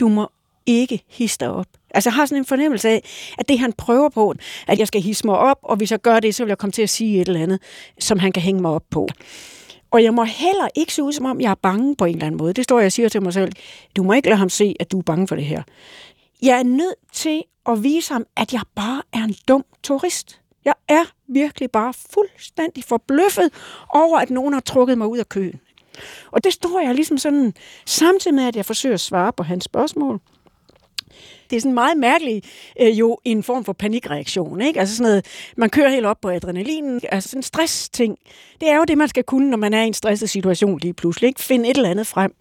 du 0.00 0.08
må 0.08 0.30
ikke 0.66 1.02
hisse 1.08 1.38
dig 1.40 1.50
op. 1.50 1.66
Altså 1.90 2.10
jeg 2.10 2.14
har 2.14 2.26
sådan 2.26 2.38
en 2.38 2.44
fornemmelse 2.44 2.88
af, 2.88 3.08
at 3.38 3.48
det 3.48 3.58
han 3.58 3.72
prøver 3.72 4.08
på, 4.08 4.34
at 4.66 4.78
jeg 4.78 4.86
skal 4.86 5.00
hisse 5.00 5.26
mig 5.26 5.38
op, 5.38 5.58
og 5.62 5.76
hvis 5.76 5.90
jeg 5.90 6.00
gør 6.00 6.20
det, 6.20 6.34
så 6.34 6.44
vil 6.44 6.50
jeg 6.50 6.58
komme 6.58 6.72
til 6.72 6.82
at 6.82 6.90
sige 6.90 7.20
et 7.20 7.28
eller 7.28 7.42
andet, 7.42 7.62
som 7.98 8.18
han 8.18 8.32
kan 8.32 8.42
hænge 8.42 8.62
mig 8.62 8.70
op 8.70 8.84
på. 8.90 9.08
Og 9.90 10.02
jeg 10.02 10.14
må 10.14 10.24
heller 10.24 10.68
ikke 10.74 10.94
se 10.94 11.02
ud, 11.02 11.12
som 11.12 11.24
om 11.24 11.40
jeg 11.40 11.50
er 11.50 11.54
bange 11.54 11.96
på 11.96 12.04
en 12.04 12.14
eller 12.14 12.26
anden 12.26 12.38
måde. 12.38 12.52
Det 12.52 12.64
står 12.64 12.78
jeg 12.78 12.86
og 12.86 12.92
siger 12.92 13.08
til 13.08 13.22
mig 13.22 13.32
selv. 13.32 13.52
Du 13.96 14.02
må 14.02 14.12
ikke 14.12 14.28
lade 14.28 14.38
ham 14.38 14.48
se, 14.48 14.74
at 14.80 14.92
du 14.92 14.98
er 14.98 15.02
bange 15.02 15.28
for 15.28 15.36
det 15.36 15.44
her. 15.44 15.62
Jeg 16.42 16.58
er 16.58 16.62
nødt 16.62 16.94
til 17.12 17.42
at 17.66 17.82
vise 17.82 18.12
ham, 18.12 18.24
at 18.36 18.52
jeg 18.52 18.62
bare 18.74 19.02
er 19.12 19.24
en 19.24 19.34
dum 19.48 19.64
turist. 19.82 20.40
Jeg 20.64 20.74
er 20.88 21.04
virkelig 21.28 21.70
bare 21.70 21.94
fuldstændig 22.14 22.84
forbløffet 22.84 23.50
over, 23.88 24.18
at 24.18 24.30
nogen 24.30 24.52
har 24.52 24.60
trukket 24.60 24.98
mig 24.98 25.06
ud 25.06 25.18
af 25.18 25.28
køen. 25.28 25.60
Og 26.30 26.44
det 26.44 26.52
står 26.52 26.80
jeg 26.80 26.94
ligesom 26.94 27.18
sådan, 27.18 27.54
samtidig 27.86 28.34
med, 28.34 28.44
at 28.44 28.56
jeg 28.56 28.66
forsøger 28.66 28.94
at 28.94 29.00
svare 29.00 29.32
på 29.32 29.42
hans 29.42 29.64
spørgsmål. 29.64 30.20
Det 31.50 31.56
er 31.56 31.60
sådan 31.60 31.74
meget 31.74 31.96
mærkeligt, 31.96 32.46
øh, 32.80 32.98
jo 32.98 33.18
en 33.24 33.42
form 33.42 33.64
for 33.64 33.72
panikreaktion. 33.72 34.60
Ikke? 34.60 34.80
Altså 34.80 34.96
sådan 34.96 35.10
noget, 35.10 35.26
man 35.56 35.70
kører 35.70 35.90
helt 35.90 36.06
op 36.06 36.20
på 36.20 36.30
adrenalinen, 36.30 37.00
altså 37.08 37.28
sådan 37.28 37.38
en 37.38 37.42
stress-ting. 37.42 38.18
Det 38.60 38.68
er 38.68 38.76
jo 38.76 38.84
det, 38.84 38.98
man 38.98 39.08
skal 39.08 39.24
kunne, 39.24 39.50
når 39.50 39.56
man 39.56 39.74
er 39.74 39.82
i 39.82 39.86
en 39.86 39.94
stresset 39.94 40.30
situation 40.30 40.78
lige 40.78 40.94
pludselig. 40.94 41.28
Ikke? 41.28 41.40
Finde 41.40 41.70
et 41.70 41.76
eller 41.76 41.90
andet 41.90 42.06
frem. 42.06 42.34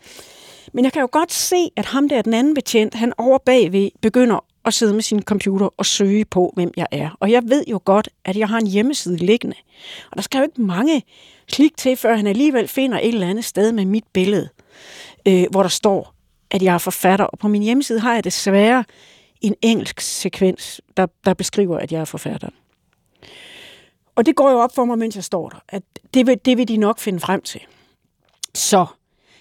Men 0.74 0.84
jeg 0.84 0.94
kan 0.94 1.02
jo 1.02 1.10
godt 1.12 1.32
se, 1.32 1.70
at 1.76 1.86
ham 1.86 2.10
der, 2.10 2.22
den 2.22 2.34
anden 2.34 2.54
betjent, 2.54 2.94
han 2.94 3.14
over 3.18 3.38
bagved 3.38 3.90
begynder 4.02 4.46
at 4.66 4.74
sidde 4.74 4.94
med 4.94 5.02
sin 5.02 5.22
computer 5.22 5.70
og 5.78 5.86
søge 5.86 6.26
på, 6.26 6.52
hvem 6.56 6.72
jeg 6.78 6.88
er. 6.92 7.18
Og 7.20 7.32
jeg 7.32 7.44
ved 7.46 7.64
jo 7.68 7.80
godt, 7.86 8.10
at 8.26 8.38
jeg 8.38 8.48
har 8.48 8.58
en 8.58 8.68
hjemmeside 8.68 9.18
liggende. 9.18 9.56
Og 10.12 10.18
der 10.18 10.22
skal 10.22 10.38
jo 10.38 10.44
ikke 10.44 10.62
mange 10.62 11.04
klik 11.52 11.78
til, 11.78 11.96
før 11.96 12.16
han 12.16 12.28
alligevel 12.28 12.68
finder 12.68 13.00
et 13.00 13.08
eller 13.08 13.28
andet 13.28 13.46
sted 13.46 13.72
med 13.72 13.86
mit 13.86 14.04
billede, 14.14 14.50
øh, 15.28 15.46
hvor 15.52 15.62
der 15.62 15.70
står, 15.70 16.14
at 16.52 16.62
jeg 16.62 16.74
er 16.74 16.78
forfatter. 16.78 17.26
Og 17.26 17.40
på 17.40 17.48
min 17.48 17.62
hjemmeside 17.62 18.00
har 18.00 18.14
jeg 18.14 18.24
desværre 18.24 18.84
en 19.42 19.56
engelsk 19.62 20.00
sekvens, 20.02 20.82
der, 20.98 21.08
der 21.26 21.34
beskriver, 21.34 21.78
at 21.78 21.92
jeg 21.92 22.02
er 22.02 22.06
forfatter. 22.06 22.50
Og 24.16 24.26
det 24.26 24.36
går 24.36 24.52
jo 24.52 24.60
op 24.60 24.76
for 24.76 24.86
mig, 24.86 24.98
mens 24.98 25.16
jeg 25.16 25.24
står 25.24 25.50
der, 25.50 25.60
at 25.70 25.84
det 26.14 26.28
vil, 26.28 26.40
det 26.46 26.58
vil 26.58 26.68
de 26.68 26.78
nok 26.78 27.00
finde 27.00 27.20
frem 27.20 27.42
til. 27.42 27.62
Så 28.56 28.86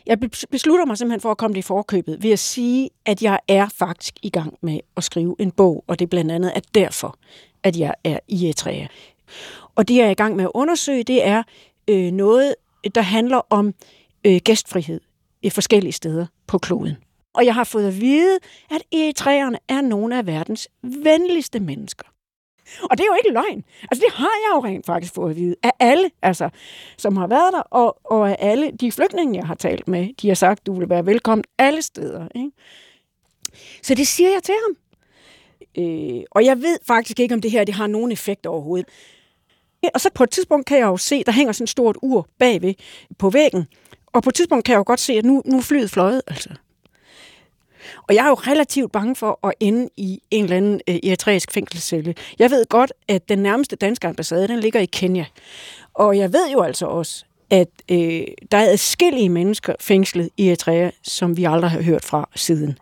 jeg 0.07 0.19
beslutter 0.51 0.85
mig 0.85 0.99
simpelthen 0.99 1.21
for 1.21 1.31
at 1.31 1.37
komme 1.37 1.55
det 1.55 1.59
i 1.59 1.63
forkøbet 1.63 2.23
ved 2.23 2.31
at 2.31 2.39
sige, 2.39 2.91
at 3.05 3.23
jeg 3.23 3.39
er 3.49 3.69
faktisk 3.79 4.15
i 4.23 4.31
gang 4.31 4.55
med 4.61 4.81
at 4.97 5.05
skrive 5.05 5.37
en 5.39 5.51
bog, 5.51 5.85
og 5.87 5.99
det 5.99 6.05
er 6.05 6.09
blandt 6.09 6.33
andet 6.33 6.53
at 6.55 6.65
derfor, 6.75 7.17
at 7.63 7.77
jeg 7.77 7.95
er 8.05 8.19
i 8.29 8.45
Eritrea. 8.45 8.87
Og 9.75 9.89
det, 9.89 9.97
jeg 9.97 10.07
er 10.07 10.11
i 10.11 10.15
gang 10.15 10.37
med 10.37 10.45
at 10.45 10.51
undersøge, 10.55 11.03
det 11.03 11.27
er 11.27 11.43
øh, 11.89 12.13
noget, 12.13 12.55
der 12.95 13.01
handler 13.01 13.41
om 13.51 13.75
øh, 14.25 14.41
gæstfrihed 14.45 15.01
i 15.43 15.51
forskellige 15.51 15.93
steder 15.93 16.27
på 16.47 16.59
kloden. 16.59 16.97
Og 17.35 17.45
jeg 17.45 17.55
har 17.55 17.65
fået 17.65 17.89
at 17.89 18.01
vide, 18.01 18.39
at 18.71 18.83
eritreerne 18.93 19.59
er 19.69 19.81
nogle 19.81 20.19
af 20.19 20.27
verdens 20.27 20.69
venligste 20.83 21.61
mennesker. 21.61 22.05
Og 22.83 22.99
det 22.99 23.01
er 23.01 23.07
jo 23.07 23.17
ikke 23.25 23.33
løgn. 23.33 23.65
Altså, 23.83 24.05
det 24.07 24.15
har 24.15 24.31
jeg 24.47 24.57
jo 24.57 24.65
rent 24.65 24.87
faktisk 24.87 25.15
fået 25.15 25.31
at 25.31 25.37
vide 25.37 25.57
af 25.63 25.73
alle, 25.81 26.11
altså, 26.23 26.49
som 26.99 27.17
har 27.17 27.27
været 27.27 27.53
der, 27.53 27.61
og, 27.61 27.99
og 28.05 28.31
af 28.31 28.37
alle 28.39 28.71
de 28.71 28.93
flygtninge, 28.93 29.39
jeg 29.39 29.47
har 29.47 29.55
talt 29.55 29.89
med. 29.89 30.09
De 30.23 30.29
har 30.29 30.35
sagt, 30.35 30.67
du 30.67 30.79
vil 30.79 30.89
være 30.89 31.07
velkommen 31.07 31.45
alle 31.59 31.83
steder. 31.83 32.29
Ikke? 32.35 32.51
Så 33.83 33.95
det 33.95 34.07
siger 34.07 34.31
jeg 34.31 34.43
til 34.43 34.55
ham. 34.67 34.77
Øh, 35.85 36.23
og 36.31 36.45
jeg 36.45 36.63
ved 36.63 36.79
faktisk 36.87 37.21
ikke, 37.21 37.35
om 37.35 37.41
det 37.41 37.51
her 37.51 37.65
det 37.65 37.75
har 37.75 37.87
nogen 37.87 38.13
effekt 38.13 38.47
overhovedet. 38.47 38.89
Og 39.95 40.01
så 40.01 40.11
på 40.15 40.25
et 40.25 40.31
tidspunkt 40.31 40.67
kan 40.67 40.79
jeg 40.79 40.87
jo 40.87 40.97
se, 40.97 41.25
der 41.25 41.33
hænger 41.33 41.53
sådan 41.53 41.65
et 41.65 41.69
stort 41.69 41.97
ur 42.03 42.29
bagved 42.39 42.75
på 43.19 43.31
væggen. 43.31 43.67
Og 44.19 44.23
på 44.23 44.29
et 44.31 44.35
tidspunkt 44.35 44.65
kan 44.65 44.73
jeg 44.73 44.79
jo 44.79 44.85
godt 44.87 45.01
se, 45.01 45.13
at 45.13 45.25
nu, 45.25 45.43
nu 45.45 45.57
er 45.57 45.63
flyet 45.63 45.91
fløjet. 45.91 46.23
Altså. 46.27 46.49
Og 48.09 48.15
jeg 48.15 48.25
er 48.25 48.29
jo 48.29 48.35
relativt 48.35 48.93
bange 48.93 49.17
for 49.17 49.47
at 49.47 49.55
ende 49.61 49.89
i 49.97 50.23
en 50.31 50.45
eller 50.45 50.57
anden 50.57 50.81
øh, 50.89 50.95
eritreisk 50.95 51.53
fængselscelle. 51.53 52.15
Jeg 52.39 52.51
ved 52.51 52.67
godt, 52.67 52.93
at 53.09 53.29
den 53.29 53.39
nærmeste 53.39 53.77
danske 53.77 54.09
ambassade, 54.09 54.49
den 54.49 54.61
ligger 54.61 54.81
i 54.81 54.87
Kenya. 54.87 55.25
Og 55.95 56.19
jeg 56.19 56.33
ved 56.33 56.51
jo 56.53 56.63
altså 56.63 56.87
også, 56.87 57.25
at 57.51 57.69
øh, 57.91 58.23
der 58.51 58.59
er 58.59 58.71
adskillige 58.71 59.29
mennesker 59.29 59.75
fængslet 59.81 60.31
i 60.37 60.49
Eritrea, 60.49 60.91
som 61.03 61.37
vi 61.37 61.45
aldrig 61.45 61.71
har 61.71 61.83
hørt 61.83 62.05
fra 62.05 62.29
siden. 62.37 62.79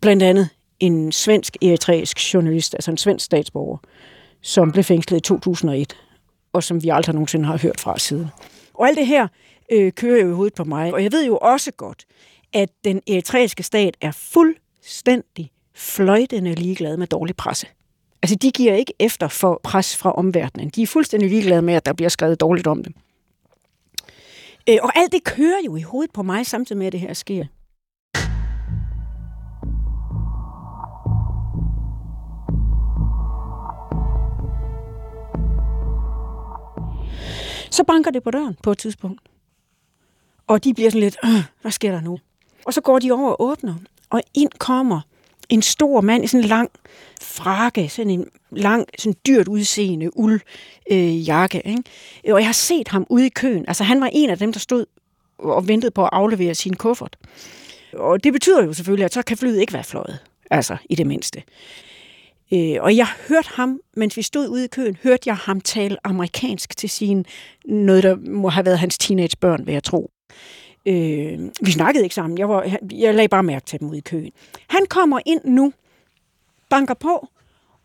Blandt 0.00 0.22
andet 0.22 0.48
en 0.80 1.12
svensk 1.12 1.56
eritreisk 1.62 2.34
journalist, 2.34 2.74
altså 2.74 2.90
en 2.90 2.98
svensk 2.98 3.24
statsborger, 3.24 3.78
som 4.42 4.72
blev 4.72 4.84
fængslet 4.84 5.18
i 5.18 5.20
2001, 5.20 5.96
og 6.52 6.62
som 6.62 6.82
vi 6.82 6.88
aldrig 6.88 7.14
nogensinde 7.14 7.46
har 7.46 7.58
hørt 7.58 7.80
fra 7.80 7.98
siden. 7.98 8.28
Og 8.74 8.88
alt 8.88 8.98
det 8.98 9.06
her 9.06 9.28
øh, 9.72 9.92
kører 9.92 10.22
jo 10.22 10.30
i 10.30 10.34
hovedet 10.34 10.54
på 10.54 10.64
mig, 10.64 10.94
og 10.94 11.02
jeg 11.02 11.12
ved 11.12 11.26
jo 11.26 11.36
også 11.36 11.72
godt, 11.72 12.04
at 12.52 12.68
den 12.84 13.00
eritreiske 13.08 13.62
stat 13.62 13.96
er 14.00 14.12
fuldstændig 14.12 15.50
fløjtende 15.74 16.54
ligeglad 16.54 16.96
med 16.96 17.06
dårlig 17.06 17.36
presse. 17.36 17.66
Altså, 18.22 18.36
de 18.36 18.50
giver 18.50 18.74
ikke 18.74 18.92
efter 18.98 19.28
for 19.28 19.60
pres 19.62 19.96
fra 19.96 20.12
omverdenen. 20.12 20.68
De 20.68 20.82
er 20.82 20.86
fuldstændig 20.86 21.30
ligeglade 21.30 21.62
med, 21.62 21.74
at 21.74 21.86
der 21.86 21.92
bliver 21.92 22.08
skrevet 22.08 22.40
dårligt 22.40 22.66
om 22.66 22.84
dem. 22.84 22.94
Øh, 24.68 24.78
og 24.82 24.98
alt 24.98 25.12
det 25.12 25.24
kører 25.24 25.60
jo 25.66 25.76
i 25.76 25.80
hovedet 25.80 26.12
på 26.12 26.22
mig, 26.22 26.46
samtidig 26.46 26.78
med, 26.78 26.86
at 26.86 26.92
det 26.92 27.00
her 27.00 27.12
sker. 27.12 27.44
Så 37.70 37.84
banker 37.84 38.10
det 38.10 38.22
på 38.22 38.30
døren 38.30 38.56
på 38.62 38.70
et 38.70 38.78
tidspunkt. 38.78 39.33
Og 40.46 40.64
de 40.64 40.74
bliver 40.74 40.90
sådan 40.90 41.00
lidt, 41.00 41.16
hvad 41.62 41.72
sker 41.72 41.90
der 41.90 42.00
nu? 42.00 42.18
Og 42.66 42.74
så 42.74 42.80
går 42.80 42.98
de 42.98 43.12
over 43.12 43.30
og 43.30 43.42
åbner, 43.42 43.74
og 44.10 44.22
ind 44.34 44.50
kommer 44.58 45.00
en 45.48 45.62
stor 45.62 46.00
mand 46.00 46.24
i 46.24 46.26
sådan 46.26 46.44
en 46.44 46.48
lang 46.48 46.70
frakke, 47.22 47.88
sådan 47.88 48.10
en 48.10 48.26
lang, 48.50 48.86
sådan 48.98 49.14
dyrt 49.26 49.48
udseende 49.48 50.16
uldjakke. 50.16 51.62
Øh, 51.64 51.70
ikke? 51.70 51.82
Og 52.32 52.38
jeg 52.38 52.46
har 52.46 52.52
set 52.52 52.88
ham 52.88 53.06
ude 53.10 53.26
i 53.26 53.28
køen. 53.28 53.64
Altså 53.68 53.84
han 53.84 54.00
var 54.00 54.10
en 54.12 54.30
af 54.30 54.38
dem, 54.38 54.52
der 54.52 54.60
stod 54.60 54.86
og 55.38 55.68
ventede 55.68 55.90
på 55.90 56.02
at 56.04 56.10
aflevere 56.12 56.54
sin 56.54 56.76
kuffert. 56.76 57.16
Og 57.92 58.24
det 58.24 58.32
betyder 58.32 58.64
jo 58.64 58.72
selvfølgelig, 58.72 59.04
at 59.04 59.14
så 59.14 59.22
kan 59.22 59.36
flyet 59.36 59.60
ikke 59.60 59.72
være 59.72 59.84
fløjet. 59.84 60.18
Altså 60.50 60.76
i 60.90 60.94
det 60.94 61.06
mindste. 61.06 61.42
Øh, 62.52 62.76
og 62.80 62.96
jeg 62.96 63.06
hørte 63.28 63.48
ham, 63.52 63.80
mens 63.96 64.16
vi 64.16 64.22
stod 64.22 64.48
ude 64.48 64.64
i 64.64 64.68
køen, 64.68 64.96
hørte 65.02 65.22
jeg 65.26 65.36
ham 65.36 65.60
tale 65.60 65.96
amerikansk 66.04 66.76
til 66.76 66.90
sin, 66.90 67.26
noget 67.64 68.02
der 68.02 68.16
må 68.16 68.48
have 68.48 68.66
været 68.66 68.78
hans 68.78 68.98
teenagebørn, 68.98 69.66
vil 69.66 69.72
jeg 69.72 69.82
tro. 69.82 70.10
Øh, 70.86 71.38
vi 71.60 71.70
snakkede 71.70 72.04
ikke 72.04 72.14
sammen. 72.14 72.38
Jeg, 72.38 72.48
var, 72.48 72.76
jeg 72.92 73.14
lagde 73.14 73.28
bare 73.28 73.42
mærke 73.42 73.66
til 73.66 73.80
dem 73.80 73.88
ude 73.88 73.98
i 73.98 74.00
køen. 74.00 74.32
Han 74.68 74.86
kommer 74.86 75.20
ind 75.26 75.40
nu, 75.44 75.72
banker 76.70 76.94
på, 76.94 77.28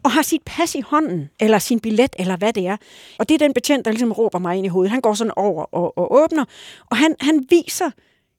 og 0.04 0.12
har 0.12 0.22
sit 0.22 0.42
pas 0.46 0.76
i 0.76 0.82
hånden, 0.82 1.30
eller 1.40 1.60
sin 1.60 1.80
billet, 1.80 2.16
eller 2.20 2.38
hvad 2.38 2.54
det 2.54 2.68
er. 2.68 2.78
Og 3.20 3.30
det 3.30 3.36
er 3.36 3.40
den 3.40 3.54
betjent, 3.54 3.86
der 3.86 3.92
ligesom 3.92 4.12
råber 4.12 4.40
mig 4.40 4.58
ind 4.58 4.66
i 4.66 4.70
hovedet. 4.70 4.92
Han 4.92 5.02
går 5.02 5.14
sådan 5.14 5.34
over 5.36 5.64
og, 5.64 5.98
og 5.98 6.14
åbner, 6.24 6.46
og 6.90 6.98
han, 6.98 7.16
han 7.20 7.46
viser 7.50 7.92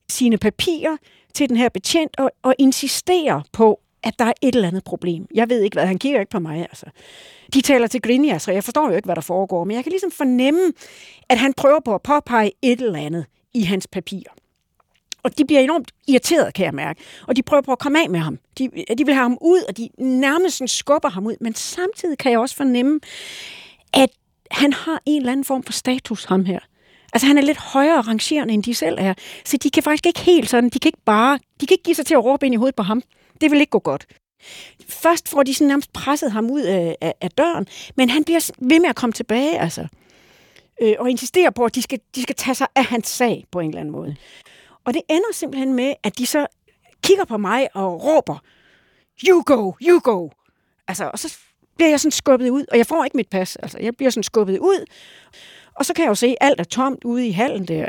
sine 0.09 0.39
papirer 0.39 0.97
til 1.35 1.49
den 1.49 1.57
her 1.57 1.69
betjent, 1.69 2.19
og, 2.19 2.31
og 2.43 2.55
insisterer 2.59 3.41
på, 3.53 3.81
at 4.03 4.19
der 4.19 4.25
er 4.25 4.33
et 4.43 4.55
eller 4.55 4.69
andet 4.69 4.85
problem. 4.85 5.27
Jeg 5.35 5.49
ved 5.49 5.63
ikke 5.63 5.75
hvad, 5.75 5.87
han 5.87 5.99
kigger 5.99 6.21
ikke 6.21 6.31
på 6.31 6.39
mig, 6.39 6.61
altså. 6.61 6.87
De 7.55 7.61
taler 7.61 7.87
til 7.87 8.03
Grinja, 8.03 8.39
så 8.39 8.53
jeg 8.53 8.65
forstår 8.65 8.91
jo 8.91 8.97
ikke, 8.97 9.07
hvad 9.07 9.15
der 9.15 9.23
foregår, 9.23 9.65
men 9.65 9.77
jeg 9.77 9.85
kan 9.85 9.91
ligesom 9.91 10.11
fornemme, 10.11 10.73
at 11.29 11.39
han 11.39 11.55
prøver 11.55 11.81
på 11.85 11.95
at 11.95 12.03
påpege 12.03 12.53
et 12.63 12.81
eller 12.81 12.99
andet 12.99 13.27
i 13.55 13.63
hans 13.63 13.87
papir. 13.87 14.23
Og 15.23 15.39
de 15.39 15.45
bliver 15.45 15.61
enormt 15.61 15.91
irriteret, 16.09 16.55
kan 16.55 16.65
jeg 16.65 16.75
mærke. 16.75 17.01
Og 17.27 17.37
de 17.37 17.43
prøver 17.43 17.63
på 17.63 17.73
at 17.73 17.79
komme 17.79 18.03
af 18.03 18.11
med 18.11 18.21
ham. 18.21 18.39
De, 18.59 18.65
øh, 18.65 18.99
de 18.99 19.07
vil 19.07 19.15
have 19.15 19.23
ham 19.23 19.39
ud, 19.41 19.63
og 19.69 19.77
de 19.77 19.89
nærmest 19.99 20.63
skubber 20.79 21.09
ham 21.09 21.27
ud. 21.27 21.37
Men 21.41 21.55
samtidig 21.55 22.19
kan 22.19 22.33
jeg 22.33 22.39
også 22.41 22.57
fornemme, 22.57 23.01
at 23.93 24.11
han 24.51 24.73
har 24.73 25.03
en 25.07 25.23
eller 25.23 25.33
anden 25.33 25.45
form 25.45 25.63
for 25.63 25.73
status, 25.73 26.25
ham 26.25 26.45
her. 26.45 26.59
Altså 27.13 27.27
han 27.27 27.39
er 27.39 27.43
lidt 27.43 27.59
højere 27.59 28.01
rangerende, 28.01 28.55
end 28.55 28.63
de 28.63 28.75
selv 28.75 28.97
er. 28.99 29.15
Så 29.45 29.57
de 29.57 29.71
kan 29.71 29.83
faktisk 29.83 30.07
ikke 30.07 30.21
helt 30.21 30.51
sådan, 30.51 30.71
de 30.71 30.79
kan 30.79 30.89
ikke 30.89 31.05
bare, 31.05 31.39
de 31.61 31.67
kan 31.67 31.75
ikke 31.75 31.85
give 31.85 31.95
sig 31.95 32.07
til 32.07 32.15
at 32.15 32.25
råbe 32.25 32.47
ind 32.47 32.55
i 32.55 32.57
hovedet 32.57 32.75
på 32.75 32.83
ham. 32.83 33.03
Det 33.41 33.51
vil 33.51 33.61
ikke 33.61 33.71
gå 33.71 33.79
godt. 33.79 34.07
Først 34.89 35.29
får 35.29 35.43
de 35.43 35.55
sådan 35.55 35.69
nærmest 35.69 35.93
presset 35.93 36.33
ham 36.33 36.51
ud 36.51 36.61
af, 36.61 36.97
af, 37.01 37.15
af 37.21 37.31
døren, 37.31 37.67
men 37.97 38.11
han 38.11 38.25
bliver 38.25 38.51
ved 38.59 38.81
med 38.81 38.89
at 38.89 38.97
komme 38.97 39.13
tilbage, 39.13 39.61
altså. 39.61 39.87
Øh, 40.81 40.95
og 40.99 41.11
insisterer 41.11 41.51
på, 41.51 41.65
at 41.65 41.75
de 41.75 41.83
skal, 41.83 42.01
de 42.15 42.23
skal 42.23 42.35
tage 42.35 42.55
sig 42.55 42.67
af 42.75 42.85
hans 42.85 43.09
sag 43.09 43.45
på 43.51 43.61
en 43.61 43.69
eller 43.69 43.81
anden 43.81 43.93
måde. 43.93 44.17
Og 44.85 44.95
det 44.95 45.03
ender 45.09 45.33
simpelthen 45.33 45.75
med, 45.75 45.95
at 46.03 46.19
de 46.19 46.27
så 46.27 46.47
kigger 47.03 47.25
på 47.25 47.37
mig 47.37 47.69
og 47.75 48.05
råber, 48.05 48.39
you 49.29 49.43
go, 49.47 49.73
you 49.83 50.01
go. 50.05 50.29
Altså, 50.89 51.11
og 51.13 51.19
så 51.19 51.39
bliver 51.77 51.91
jeg 51.91 52.01
sådan 52.01 52.13
skubbet 52.13 52.51
ud, 52.51 52.65
og 52.73 52.79
jeg 52.79 52.87
får 52.87 53.05
ikke 53.05 53.17
mit 53.17 53.29
pas. 53.29 53.57
Altså, 53.57 53.79
jeg 53.79 53.97
bliver 53.97 54.11
sådan 54.11 54.23
skubbet 54.23 54.59
ud, 54.59 54.85
og 55.75 55.87
så 55.87 55.95
kan 55.95 56.03
jeg 56.03 56.09
jo 56.09 56.15
se, 56.15 56.27
at 56.27 56.37
alt 56.41 56.61
er 56.61 56.65
tomt 56.65 57.05
ude 57.05 57.27
i 57.27 57.31
hallen 57.31 57.69
der. 57.69 57.89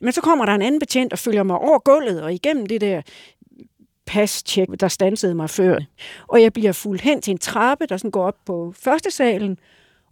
Men 0.00 0.12
så 0.12 0.20
kommer 0.20 0.46
der 0.46 0.54
en 0.54 0.62
anden 0.62 0.78
betjent 0.78 1.12
og 1.12 1.18
følger 1.18 1.42
mig 1.42 1.58
over 1.58 1.78
gulvet 1.78 2.22
og 2.22 2.34
igennem 2.34 2.66
det 2.66 2.80
der 2.80 3.02
pas-tjek, 4.06 4.68
der 4.80 4.88
stansede 4.88 5.34
mig 5.34 5.50
før. 5.50 5.78
Og 6.28 6.42
jeg 6.42 6.52
bliver 6.52 6.72
fuldt 6.72 7.00
hen 7.00 7.22
til 7.22 7.30
en 7.30 7.38
trappe, 7.38 7.86
der 7.86 7.96
sådan 7.96 8.10
går 8.10 8.24
op 8.24 8.36
på 8.46 8.74
første 8.76 9.10
salen, 9.10 9.58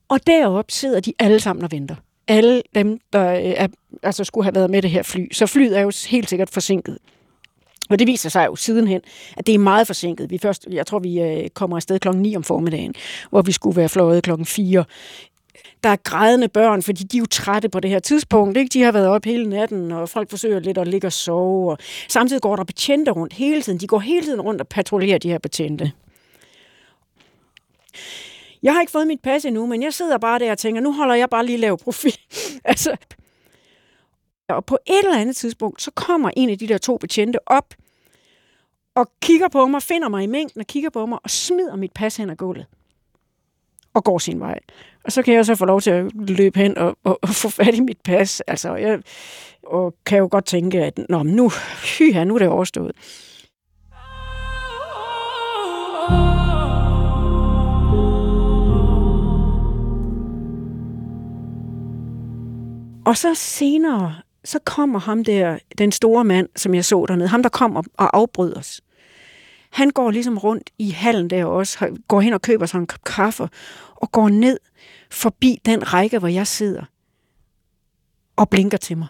og 0.08 0.26
deroppe 0.26 0.72
sidder 0.72 1.00
de 1.00 1.12
alle 1.18 1.40
sammen 1.40 1.64
og 1.64 1.72
venter 1.72 1.94
alle 2.28 2.62
dem, 2.74 2.98
der 3.12 3.32
øh, 3.32 3.42
er, 3.42 3.68
altså 4.02 4.24
skulle 4.24 4.44
have 4.44 4.54
været 4.54 4.70
med 4.70 4.82
det 4.82 4.90
her 4.90 5.02
fly. 5.02 5.32
Så 5.32 5.46
flyet 5.46 5.78
er 5.78 5.80
jo 5.80 5.92
helt 6.08 6.28
sikkert 6.28 6.50
forsinket. 6.50 6.98
Og 7.90 7.98
det 7.98 8.06
viser 8.06 8.28
sig 8.28 8.46
jo 8.46 8.56
sidenhen, 8.56 9.00
at 9.36 9.46
det 9.46 9.54
er 9.54 9.58
meget 9.58 9.86
forsinket. 9.86 10.30
Vi 10.30 10.38
først, 10.38 10.66
jeg 10.70 10.86
tror, 10.86 10.98
vi 10.98 11.20
øh, 11.20 11.48
kommer 11.48 11.76
afsted 11.76 11.98
klokken 11.98 12.22
9 12.22 12.36
om 12.36 12.44
formiddagen, 12.44 12.94
hvor 13.30 13.42
vi 13.42 13.52
skulle 13.52 13.76
være 13.76 13.88
fløjet 13.88 14.22
klokken 14.22 14.46
4. 14.46 14.84
Der 15.84 15.88
er 15.88 15.96
grædende 15.96 16.48
børn, 16.48 16.82
fordi 16.82 17.04
de 17.04 17.16
er 17.16 17.20
jo 17.20 17.26
trætte 17.26 17.68
på 17.68 17.80
det 17.80 17.90
her 17.90 17.98
tidspunkt. 17.98 18.56
Ikke? 18.56 18.68
De 18.68 18.82
har 18.82 18.92
været 18.92 19.08
op 19.08 19.24
hele 19.24 19.48
natten, 19.48 19.92
og 19.92 20.08
folk 20.08 20.30
forsøger 20.30 20.60
lidt 20.60 20.78
at 20.78 20.88
ligge 20.88 21.06
og 21.06 21.12
sove. 21.12 21.70
Og 21.70 21.78
samtidig 22.08 22.42
går 22.42 22.56
der 22.56 22.64
betjente 22.64 23.10
rundt 23.10 23.32
hele 23.32 23.62
tiden. 23.62 23.80
De 23.80 23.86
går 23.86 23.98
hele 23.98 24.26
tiden 24.26 24.40
rundt 24.40 24.60
og 24.60 24.68
patruljerer 24.68 25.18
de 25.18 25.28
her 25.28 25.38
betjente. 25.38 25.92
Jeg 28.62 28.74
har 28.74 28.80
ikke 28.80 28.90
fået 28.90 29.06
mit 29.06 29.20
pas 29.20 29.44
endnu, 29.44 29.66
men 29.66 29.82
jeg 29.82 29.94
sidder 29.94 30.18
bare 30.18 30.38
der 30.38 30.52
og 30.52 30.58
tænker, 30.58 30.80
nu 30.80 30.92
holder 30.92 31.14
jeg 31.14 31.30
bare 31.30 31.46
lige 31.46 31.58
lav 31.58 31.78
profil. 31.78 32.18
altså, 32.64 32.96
og 34.48 34.64
på 34.64 34.78
et 34.86 34.98
eller 34.98 35.18
andet 35.18 35.36
tidspunkt, 35.36 35.82
så 35.82 35.90
kommer 35.90 36.30
en 36.36 36.50
af 36.50 36.58
de 36.58 36.68
der 36.68 36.78
to 36.78 36.96
betjente 36.96 37.38
op, 37.46 37.74
og 38.94 39.10
kigger 39.22 39.48
på 39.48 39.66
mig, 39.66 39.82
finder 39.82 40.08
mig 40.08 40.22
i 40.22 40.26
mængden 40.26 40.60
og 40.60 40.66
kigger 40.66 40.90
på 40.90 41.06
mig, 41.06 41.18
og 41.22 41.30
smider 41.30 41.76
mit 41.76 41.92
pas 41.92 42.16
hen 42.16 42.30
ad 42.30 42.36
gulvet. 42.36 42.66
Og 43.94 44.04
går 44.04 44.18
sin 44.18 44.40
vej. 44.40 44.58
Og 45.04 45.12
så 45.12 45.22
kan 45.22 45.34
jeg 45.34 45.46
så 45.46 45.54
få 45.54 45.64
lov 45.64 45.80
til 45.80 45.90
at 45.90 46.12
løbe 46.14 46.58
hen 46.58 46.78
og, 46.78 46.96
og, 47.04 47.18
og 47.22 47.28
få 47.28 47.48
fat 47.48 47.74
i 47.74 47.80
mit 47.80 48.00
pas. 48.04 48.40
Altså, 48.40 48.74
jeg 48.74 49.02
og 49.62 49.94
kan 50.06 50.18
jo 50.18 50.28
godt 50.30 50.44
tænke, 50.44 50.84
at 50.84 51.00
Nå, 51.08 51.22
nu, 51.22 51.50
hyha, 51.98 52.24
nu 52.24 52.34
er 52.34 52.38
det 52.38 52.48
overstået. 52.48 52.92
Og 63.06 63.16
så 63.16 63.34
senere, 63.34 64.14
så 64.44 64.58
kommer 64.64 64.98
ham 64.98 65.24
der, 65.24 65.58
den 65.78 65.92
store 65.92 66.24
mand, 66.24 66.48
som 66.56 66.74
jeg 66.74 66.84
så 66.84 67.06
dernede, 67.08 67.28
ham 67.28 67.42
der 67.42 67.48
kommer 67.48 67.82
og 67.96 68.16
afbryder 68.16 68.58
os. 68.58 68.80
Han 69.70 69.90
går 69.90 70.10
ligesom 70.10 70.38
rundt 70.38 70.70
i 70.78 70.90
hallen 70.90 71.30
der 71.30 71.44
også, 71.44 71.98
går 72.08 72.20
hen 72.20 72.32
og 72.32 72.42
køber 72.42 72.66
sig 72.66 72.78
en 72.78 72.86
kop 72.86 73.04
kaffe, 73.04 73.48
og 73.94 74.12
går 74.12 74.28
ned 74.28 74.58
forbi 75.10 75.60
den 75.66 75.92
række, 75.92 76.18
hvor 76.18 76.28
jeg 76.28 76.46
sidder, 76.46 76.84
og 78.36 78.50
blinker 78.50 78.78
til 78.78 78.98
mig, 78.98 79.08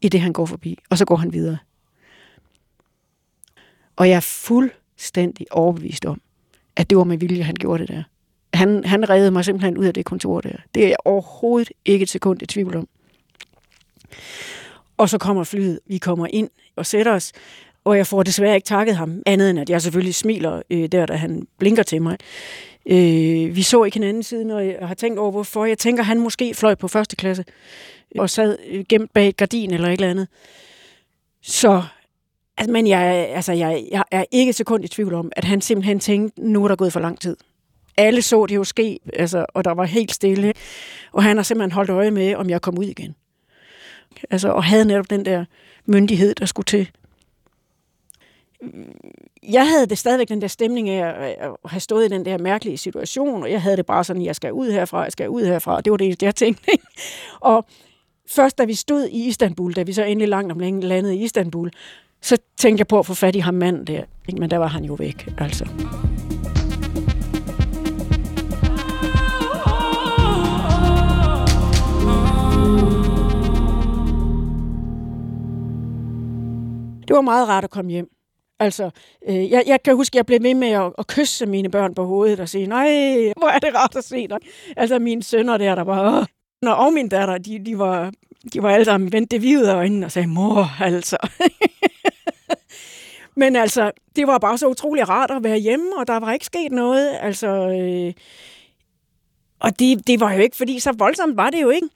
i 0.00 0.08
det 0.08 0.20
han 0.20 0.32
går 0.32 0.46
forbi, 0.46 0.78
og 0.90 0.98
så 0.98 1.04
går 1.04 1.16
han 1.16 1.32
videre. 1.32 1.58
Og 3.96 4.08
jeg 4.08 4.16
er 4.16 4.20
fuldstændig 4.20 5.46
overbevist 5.50 6.06
om, 6.06 6.20
at 6.76 6.90
det 6.90 6.98
var 6.98 7.04
med 7.04 7.18
vilje, 7.18 7.42
han 7.42 7.54
gjorde 7.54 7.86
det 7.86 7.88
der. 7.88 8.02
Han, 8.54 8.84
han 8.84 9.10
reddede 9.10 9.30
mig 9.30 9.44
simpelthen 9.44 9.78
ud 9.78 9.84
af 9.84 9.94
det 9.94 10.04
kontor 10.04 10.40
der. 10.40 10.56
Det 10.74 10.84
er 10.84 10.88
jeg 10.88 10.96
overhovedet 11.04 11.72
ikke 11.84 12.02
et 12.02 12.08
sekund 12.08 12.42
i 12.42 12.46
tvivl 12.46 12.76
om. 12.76 12.88
Og 14.96 15.08
så 15.08 15.18
kommer 15.18 15.44
flyet, 15.44 15.80
vi 15.86 15.98
kommer 15.98 16.26
ind 16.30 16.50
og 16.76 16.86
sætter 16.86 17.12
os, 17.12 17.32
og 17.84 17.96
jeg 17.96 18.06
får 18.06 18.22
desværre 18.22 18.54
ikke 18.54 18.66
takket 18.66 18.96
ham, 18.96 19.22
andet 19.26 19.50
end 19.50 19.60
at 19.60 19.70
jeg 19.70 19.82
selvfølgelig 19.82 20.14
smiler 20.14 20.62
øh, 20.70 20.86
der, 20.92 21.06
da 21.06 21.14
han 21.14 21.46
blinker 21.58 21.82
til 21.82 22.02
mig. 22.02 22.18
Øh, 22.86 23.56
vi 23.56 23.62
så 23.62 23.84
ikke 23.84 23.94
hinanden 23.94 24.22
siden, 24.22 24.50
og 24.50 24.66
jeg 24.66 24.76
har 24.82 24.94
tænkt 24.94 25.18
over, 25.18 25.30
hvorfor. 25.30 25.64
Jeg 25.64 25.78
tænker, 25.78 26.02
han 26.02 26.20
måske 26.20 26.54
fløj 26.54 26.74
på 26.74 26.88
første 26.88 27.16
klasse 27.16 27.44
øh, 28.14 28.22
og 28.22 28.30
sad 28.30 28.56
øh, 28.70 28.84
gemt 28.88 29.12
bag 29.12 29.28
et 29.28 29.36
gardin 29.36 29.74
eller 29.74 29.88
et 29.88 29.92
eller 29.92 30.10
andet. 30.10 30.28
Så, 31.42 31.82
altså, 32.56 32.72
men 32.72 32.86
jeg, 32.86 33.28
altså, 33.34 33.52
jeg, 33.52 33.84
jeg 33.90 34.04
er 34.10 34.24
ikke 34.30 34.50
et 34.50 34.56
sekund 34.56 34.84
i 34.84 34.88
tvivl 34.88 35.14
om, 35.14 35.32
at 35.36 35.44
han 35.44 35.60
simpelthen 35.60 36.00
tænkte, 36.00 36.42
nu 36.42 36.64
er 36.64 36.68
der 36.68 36.76
gået 36.76 36.92
for 36.92 37.00
lang 37.00 37.20
tid. 37.20 37.36
Alle 37.96 38.22
så 38.22 38.46
det 38.46 38.56
jo 38.56 38.64
ske, 38.64 38.98
altså, 39.12 39.46
og 39.54 39.64
der 39.64 39.70
var 39.70 39.84
helt 39.84 40.12
stille. 40.12 40.52
Og 41.12 41.22
han 41.22 41.36
har 41.36 41.42
simpelthen 41.42 41.72
holdt 41.72 41.90
øje 41.90 42.10
med, 42.10 42.34
om 42.34 42.50
jeg 42.50 42.60
kom 42.60 42.78
ud 42.78 42.84
igen. 42.84 43.14
Altså, 44.30 44.48
og 44.48 44.64
havde 44.64 44.84
netop 44.84 45.10
den 45.10 45.24
der 45.24 45.44
myndighed, 45.86 46.34
der 46.34 46.46
skulle 46.46 46.64
til. 46.64 46.90
Jeg 49.48 49.68
havde 49.68 49.86
det 49.86 49.98
stadigvæk 49.98 50.28
den 50.28 50.40
der 50.40 50.48
stemning 50.48 50.88
af 50.88 51.34
at 51.38 51.50
have 51.64 51.80
stået 51.80 52.04
i 52.04 52.08
den 52.08 52.24
der 52.24 52.38
mærkelige 52.38 52.76
situation, 52.76 53.42
og 53.42 53.50
jeg 53.50 53.62
havde 53.62 53.76
det 53.76 53.86
bare 53.86 54.04
sådan, 54.04 54.24
jeg 54.24 54.36
skal 54.36 54.52
ud 54.52 54.70
herfra, 54.70 55.02
jeg 55.02 55.12
skal 55.12 55.28
ud 55.28 55.44
herfra, 55.44 55.76
og 55.76 55.84
det 55.84 55.90
var 55.90 55.96
det, 55.96 56.22
jeg 56.22 56.34
tænkte. 56.34 56.72
Ikke? 56.72 56.84
Og 57.40 57.64
først 58.28 58.58
da 58.58 58.64
vi 58.64 58.74
stod 58.74 59.04
i 59.06 59.28
Istanbul, 59.28 59.72
da 59.72 59.82
vi 59.82 59.92
så 59.92 60.04
endelig 60.04 60.28
langt 60.28 60.52
om 60.52 60.58
længe 60.58 60.80
landede 60.80 61.16
i 61.16 61.22
Istanbul, 61.24 61.70
så 62.22 62.36
tænkte 62.56 62.80
jeg 62.80 62.86
på 62.86 62.98
at 62.98 63.06
få 63.06 63.14
fat 63.14 63.36
i 63.36 63.38
ham 63.38 63.54
mand 63.54 63.86
der. 63.86 64.02
Men 64.38 64.50
der 64.50 64.56
var 64.56 64.66
han 64.66 64.84
jo 64.84 64.94
væk, 64.94 65.28
altså. 65.38 65.66
Det 77.10 77.14
var 77.16 77.20
meget 77.20 77.48
rart 77.48 77.64
at 77.64 77.70
komme 77.70 77.90
hjem. 77.90 78.08
Altså, 78.58 78.90
øh, 79.28 79.50
jeg, 79.50 79.64
jeg 79.66 79.82
kan 79.82 79.96
huske, 79.96 80.14
at 80.14 80.16
jeg 80.16 80.26
blev 80.26 80.42
ved 80.42 80.54
med 80.54 80.68
at, 80.68 80.92
at 80.98 81.06
kysse 81.06 81.46
mine 81.46 81.70
børn 81.70 81.94
på 81.94 82.04
hovedet 82.04 82.40
og 82.40 82.48
sige, 82.48 82.66
nej, 82.66 82.88
hvor 83.36 83.48
er 83.48 83.58
det 83.58 83.74
rart 83.74 83.96
at 83.96 84.04
se 84.04 84.28
dig. 84.28 84.38
Altså, 84.76 84.98
mine 84.98 85.22
sønner 85.22 85.56
der, 85.56 85.74
der 85.74 85.82
var... 85.82 86.28
Når, 86.62 86.72
og 86.72 86.92
min 86.92 87.08
datter, 87.08 87.38
de, 87.38 87.64
de 87.64 87.78
var, 87.78 88.12
de 88.52 88.62
var 88.62 88.70
alle 88.70 88.84
sammen 88.84 89.12
vendte 89.12 89.36
det 89.36 89.40
hvide 89.40 89.74
øjnene 89.74 90.06
og 90.06 90.12
sagde, 90.12 90.28
mor, 90.28 90.82
altså. 90.82 91.16
Men 93.40 93.56
altså, 93.56 93.90
det 94.16 94.26
var 94.26 94.38
bare 94.38 94.58
så 94.58 94.68
utrolig 94.68 95.08
rart 95.08 95.30
at 95.30 95.44
være 95.44 95.58
hjemme, 95.58 95.96
og 95.96 96.06
der 96.06 96.20
var 96.20 96.32
ikke 96.32 96.46
sket 96.46 96.72
noget. 96.72 97.18
Altså, 97.20 97.48
øh, 97.48 98.12
og 99.60 99.78
det, 99.78 100.06
det 100.06 100.20
var 100.20 100.32
jo 100.32 100.40
ikke, 100.40 100.56
fordi 100.56 100.80
så 100.80 100.92
voldsomt 100.98 101.36
var 101.36 101.50
det 101.50 101.62
jo 101.62 101.70
ikke. 101.70 101.88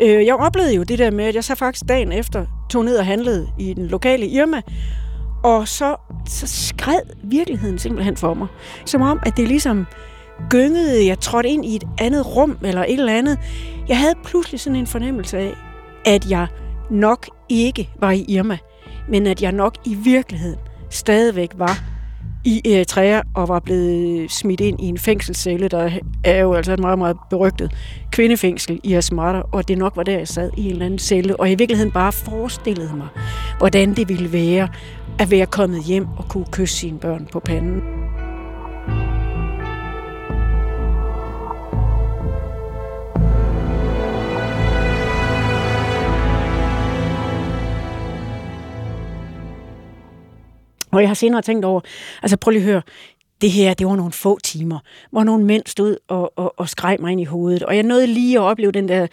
Øh, 0.00 0.26
jeg 0.26 0.34
oplevede 0.34 0.74
jo 0.74 0.82
det 0.82 0.98
der 0.98 1.10
med, 1.10 1.24
at 1.24 1.34
jeg 1.34 1.44
så 1.44 1.54
faktisk 1.54 1.88
dagen 1.88 2.12
efter 2.12 2.46
tog 2.70 2.84
ned 2.84 2.96
og 2.96 3.06
handlede 3.06 3.48
i 3.58 3.74
den 3.74 3.86
lokale 3.86 4.26
Irma, 4.26 4.60
og 5.44 5.68
så, 5.68 5.96
så 6.28 6.46
skred 6.46 7.00
virkeligheden 7.24 7.78
simpelthen 7.78 8.16
for 8.16 8.34
mig. 8.34 8.46
Som 8.84 9.02
om, 9.02 9.20
at 9.26 9.36
det 9.36 9.48
ligesom 9.48 9.86
gyngede, 10.50 11.06
jeg 11.06 11.20
trådte 11.20 11.48
ind 11.48 11.64
i 11.64 11.76
et 11.76 11.84
andet 11.98 12.36
rum 12.36 12.58
eller 12.62 12.84
et 12.84 12.92
eller 12.92 13.12
andet. 13.12 13.38
Jeg 13.88 13.98
havde 13.98 14.14
pludselig 14.24 14.60
sådan 14.60 14.76
en 14.76 14.86
fornemmelse 14.86 15.38
af, 15.38 15.54
at 16.06 16.30
jeg 16.30 16.46
nok 16.90 17.28
ikke 17.48 17.90
var 18.00 18.10
i 18.10 18.24
Irma, 18.28 18.58
men 19.08 19.26
at 19.26 19.42
jeg 19.42 19.52
nok 19.52 19.74
i 19.84 19.94
virkeligheden 19.94 20.58
stadigvæk 20.90 21.50
var 21.56 21.93
i 22.44 22.62
øh, 22.66 22.72
Eritrea 22.72 23.20
og 23.34 23.48
var 23.48 23.60
blevet 23.60 24.20
øh, 24.20 24.28
smidt 24.28 24.60
ind 24.60 24.80
i 24.80 24.84
en 24.84 24.98
fængselscelle, 24.98 25.68
der 25.68 25.90
er 26.24 26.40
jo 26.40 26.54
altså 26.54 26.72
et 26.72 26.80
meget, 26.80 26.98
meget 26.98 27.16
berygtet 27.30 27.72
kvindefængsel 28.12 28.80
i 28.82 28.94
Asmara, 28.94 29.42
og 29.52 29.68
det 29.68 29.78
nok 29.78 29.96
var 29.96 30.02
der, 30.02 30.18
jeg 30.18 30.28
sad 30.28 30.50
i 30.56 30.64
en 30.64 30.70
eller 30.70 30.86
anden 30.86 30.98
celle, 30.98 31.40
og 31.40 31.50
i 31.50 31.54
virkeligheden 31.54 31.92
bare 31.92 32.12
forestillede 32.12 32.96
mig, 32.96 33.08
hvordan 33.58 33.94
det 33.94 34.08
ville 34.08 34.32
være 34.32 34.68
at 35.18 35.30
være 35.30 35.46
kommet 35.46 35.84
hjem 35.84 36.06
og 36.16 36.28
kunne 36.28 36.46
kysse 36.52 36.76
sine 36.76 36.98
børn 36.98 37.28
på 37.32 37.40
panden. 37.40 38.03
Og 50.94 51.00
jeg 51.00 51.08
har 51.08 51.14
senere 51.14 51.42
tænkt 51.42 51.64
over, 51.64 51.80
altså 52.22 52.36
prøv 52.36 52.50
lige 52.50 52.62
at 52.62 52.66
høre, 52.66 52.82
det 53.40 53.50
her, 53.50 53.74
det 53.74 53.86
var 53.86 53.96
nogle 53.96 54.12
få 54.12 54.38
timer, 54.38 54.78
hvor 55.10 55.24
nogle 55.24 55.44
mænd 55.44 55.62
stod 55.66 55.96
og, 56.08 56.38
og, 56.38 56.54
og 56.58 56.68
skreg 56.68 56.96
mig 57.00 57.12
ind 57.12 57.20
i 57.20 57.24
hovedet. 57.24 57.62
Og 57.62 57.76
jeg 57.76 57.82
nåede 57.82 58.06
lige 58.06 58.38
at 58.38 58.42
opleve 58.42 58.72
den 58.72 58.88
der 58.88 59.06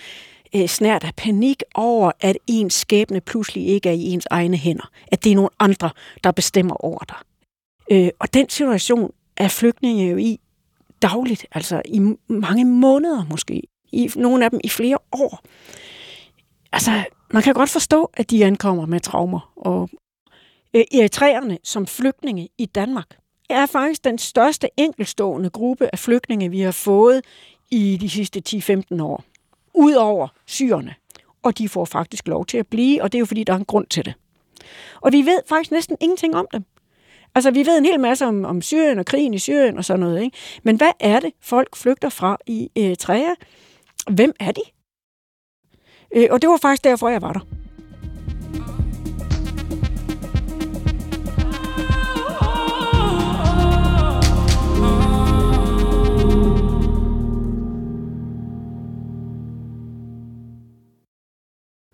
øh, 0.56 0.68
snært 0.68 1.04
af 1.04 1.16
panik 1.18 1.64
over, 1.76 2.12
at 2.20 2.38
ens 2.48 2.74
skæbne 2.74 3.22
pludselig 3.22 3.68
ikke 3.68 3.90
er 3.90 3.94
i 3.94 4.04
ens 4.04 4.28
egne 4.32 4.58
hænder. 4.58 4.90
At 5.08 5.24
det 5.24 5.32
er 5.32 5.36
nogle 5.36 5.50
andre, 5.60 5.90
der 6.24 6.32
bestemmer 6.32 6.86
over 6.86 7.00
dig. 7.10 7.18
Øh, 7.92 8.10
og 8.20 8.34
den 8.34 8.50
situation 8.50 9.12
er 9.38 9.48
flygtninge 9.48 10.10
jo 10.10 10.18
i 10.18 10.40
dagligt, 11.02 11.46
altså 11.52 11.82
i 11.86 12.00
mange 12.28 12.66
måneder 12.66 13.26
måske. 13.30 13.64
I 13.92 14.10
nogle 14.16 14.46
af 14.46 14.52
dem 14.52 14.60
i 14.64 14.70
flere 14.70 14.98
år. 15.12 15.40
Altså, 16.72 17.04
man 17.34 17.44
kan 17.44 17.54
godt 17.54 17.70
forstå, 17.70 18.10
at 18.14 18.30
de 18.30 18.46
ankommer 18.46 18.86
med 18.86 19.00
traumer 19.00 19.52
og, 19.56 19.90
øh, 20.76 20.84
eritreerne 20.94 21.58
som 21.64 21.88
flygtninge 21.88 22.50
i 22.58 22.66
Danmark 22.66 23.18
er 23.50 23.66
faktisk 23.66 24.04
den 24.04 24.18
største 24.18 24.70
enkelstående 24.78 25.50
gruppe 25.50 25.90
af 25.94 26.00
flygtninge, 26.00 26.50
vi 26.50 26.62
har 26.62 26.72
fået 26.72 27.22
i 27.72 27.98
de 28.02 28.10
sidste 28.10 28.42
10-15 28.50 29.04
år. 29.04 29.24
Udover 29.74 30.28
syrerne. 30.46 30.96
Og 31.44 31.58
de 31.58 31.70
får 31.70 31.86
faktisk 31.86 32.28
lov 32.28 32.46
til 32.46 32.58
at 32.58 32.68
blive, 32.68 33.04
og 33.04 33.12
det 33.12 33.18
er 33.18 33.20
jo 33.20 33.26
fordi, 33.26 33.44
der 33.44 33.54
er 33.54 33.58
en 33.58 33.66
grund 33.66 33.88
til 33.88 34.06
det. 34.06 34.14
Og 35.02 35.12
vi 35.12 35.18
ved 35.22 35.40
faktisk 35.50 35.72
næsten 35.72 35.98
ingenting 36.00 36.36
om 36.36 36.48
dem. 36.54 36.64
Altså, 37.36 37.52
vi 37.52 37.66
ved 37.66 37.78
en 37.78 37.86
hel 37.86 38.00
masse 38.00 38.26
om, 38.26 38.46
om 38.46 38.62
Syrien 38.62 39.00
og 39.00 39.06
krigen 39.06 39.34
i 39.34 39.40
Syrien 39.40 39.78
og 39.78 39.86
sådan 39.86 40.00
noget, 40.00 40.24
ikke? 40.24 40.38
Men 40.64 40.76
hvad 40.76 40.92
er 41.00 41.20
det, 41.20 41.32
folk 41.42 41.76
flygter 41.76 42.10
fra 42.10 42.38
i 42.48 42.70
Eritrea? 42.76 43.34
Hvem 44.12 44.34
er 44.40 44.52
de? 44.52 44.62
Øh, 46.16 46.28
og 46.32 46.42
det 46.42 46.50
var 46.50 46.58
faktisk 46.58 46.84
derfor, 46.84 47.10
jeg 47.10 47.22
var 47.22 47.34
der. 47.34 47.61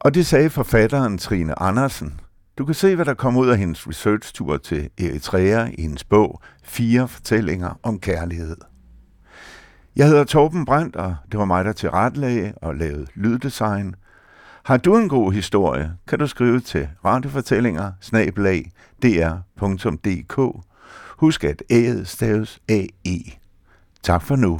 Og 0.07 0.13
det 0.13 0.25
sagde 0.25 0.49
forfatteren 0.49 1.17
Trine 1.17 1.61
Andersen. 1.61 2.19
Du 2.57 2.65
kan 2.65 2.75
se, 2.75 2.95
hvad 2.95 3.05
der 3.05 3.13
kom 3.13 3.37
ud 3.37 3.47
af 3.47 3.57
hendes 3.57 3.87
research-tur 3.87 4.57
til 4.57 4.89
Eritrea 4.97 5.69
i 5.77 5.81
hendes 5.81 6.03
bog 6.03 6.41
Fire 6.63 7.07
fortællinger 7.07 7.79
om 7.83 7.99
kærlighed. 7.99 8.57
Jeg 9.95 10.07
hedder 10.07 10.23
Torben 10.23 10.65
Brandt, 10.65 10.95
og 10.95 11.15
det 11.31 11.39
var 11.39 11.45
mig, 11.45 11.65
der 11.65 11.71
tilrettelagde 11.71 12.53
og 12.61 12.75
lavede 12.75 13.07
lyddesign. 13.15 13.95
Har 14.63 14.77
du 14.77 14.97
en 14.97 15.09
god 15.09 15.31
historie, 15.31 15.93
kan 16.07 16.19
du 16.19 16.27
skrive 16.27 16.59
til 16.59 16.89
radiofortællinger 17.05 17.91
dr.dk. 19.03 20.63
Husk 21.17 21.43
at 21.43 21.63
æget 21.69 22.07
staves 22.07 22.59
AE. 22.69 23.21
Tak 24.03 24.21
for 24.21 24.35
nu. 24.35 24.59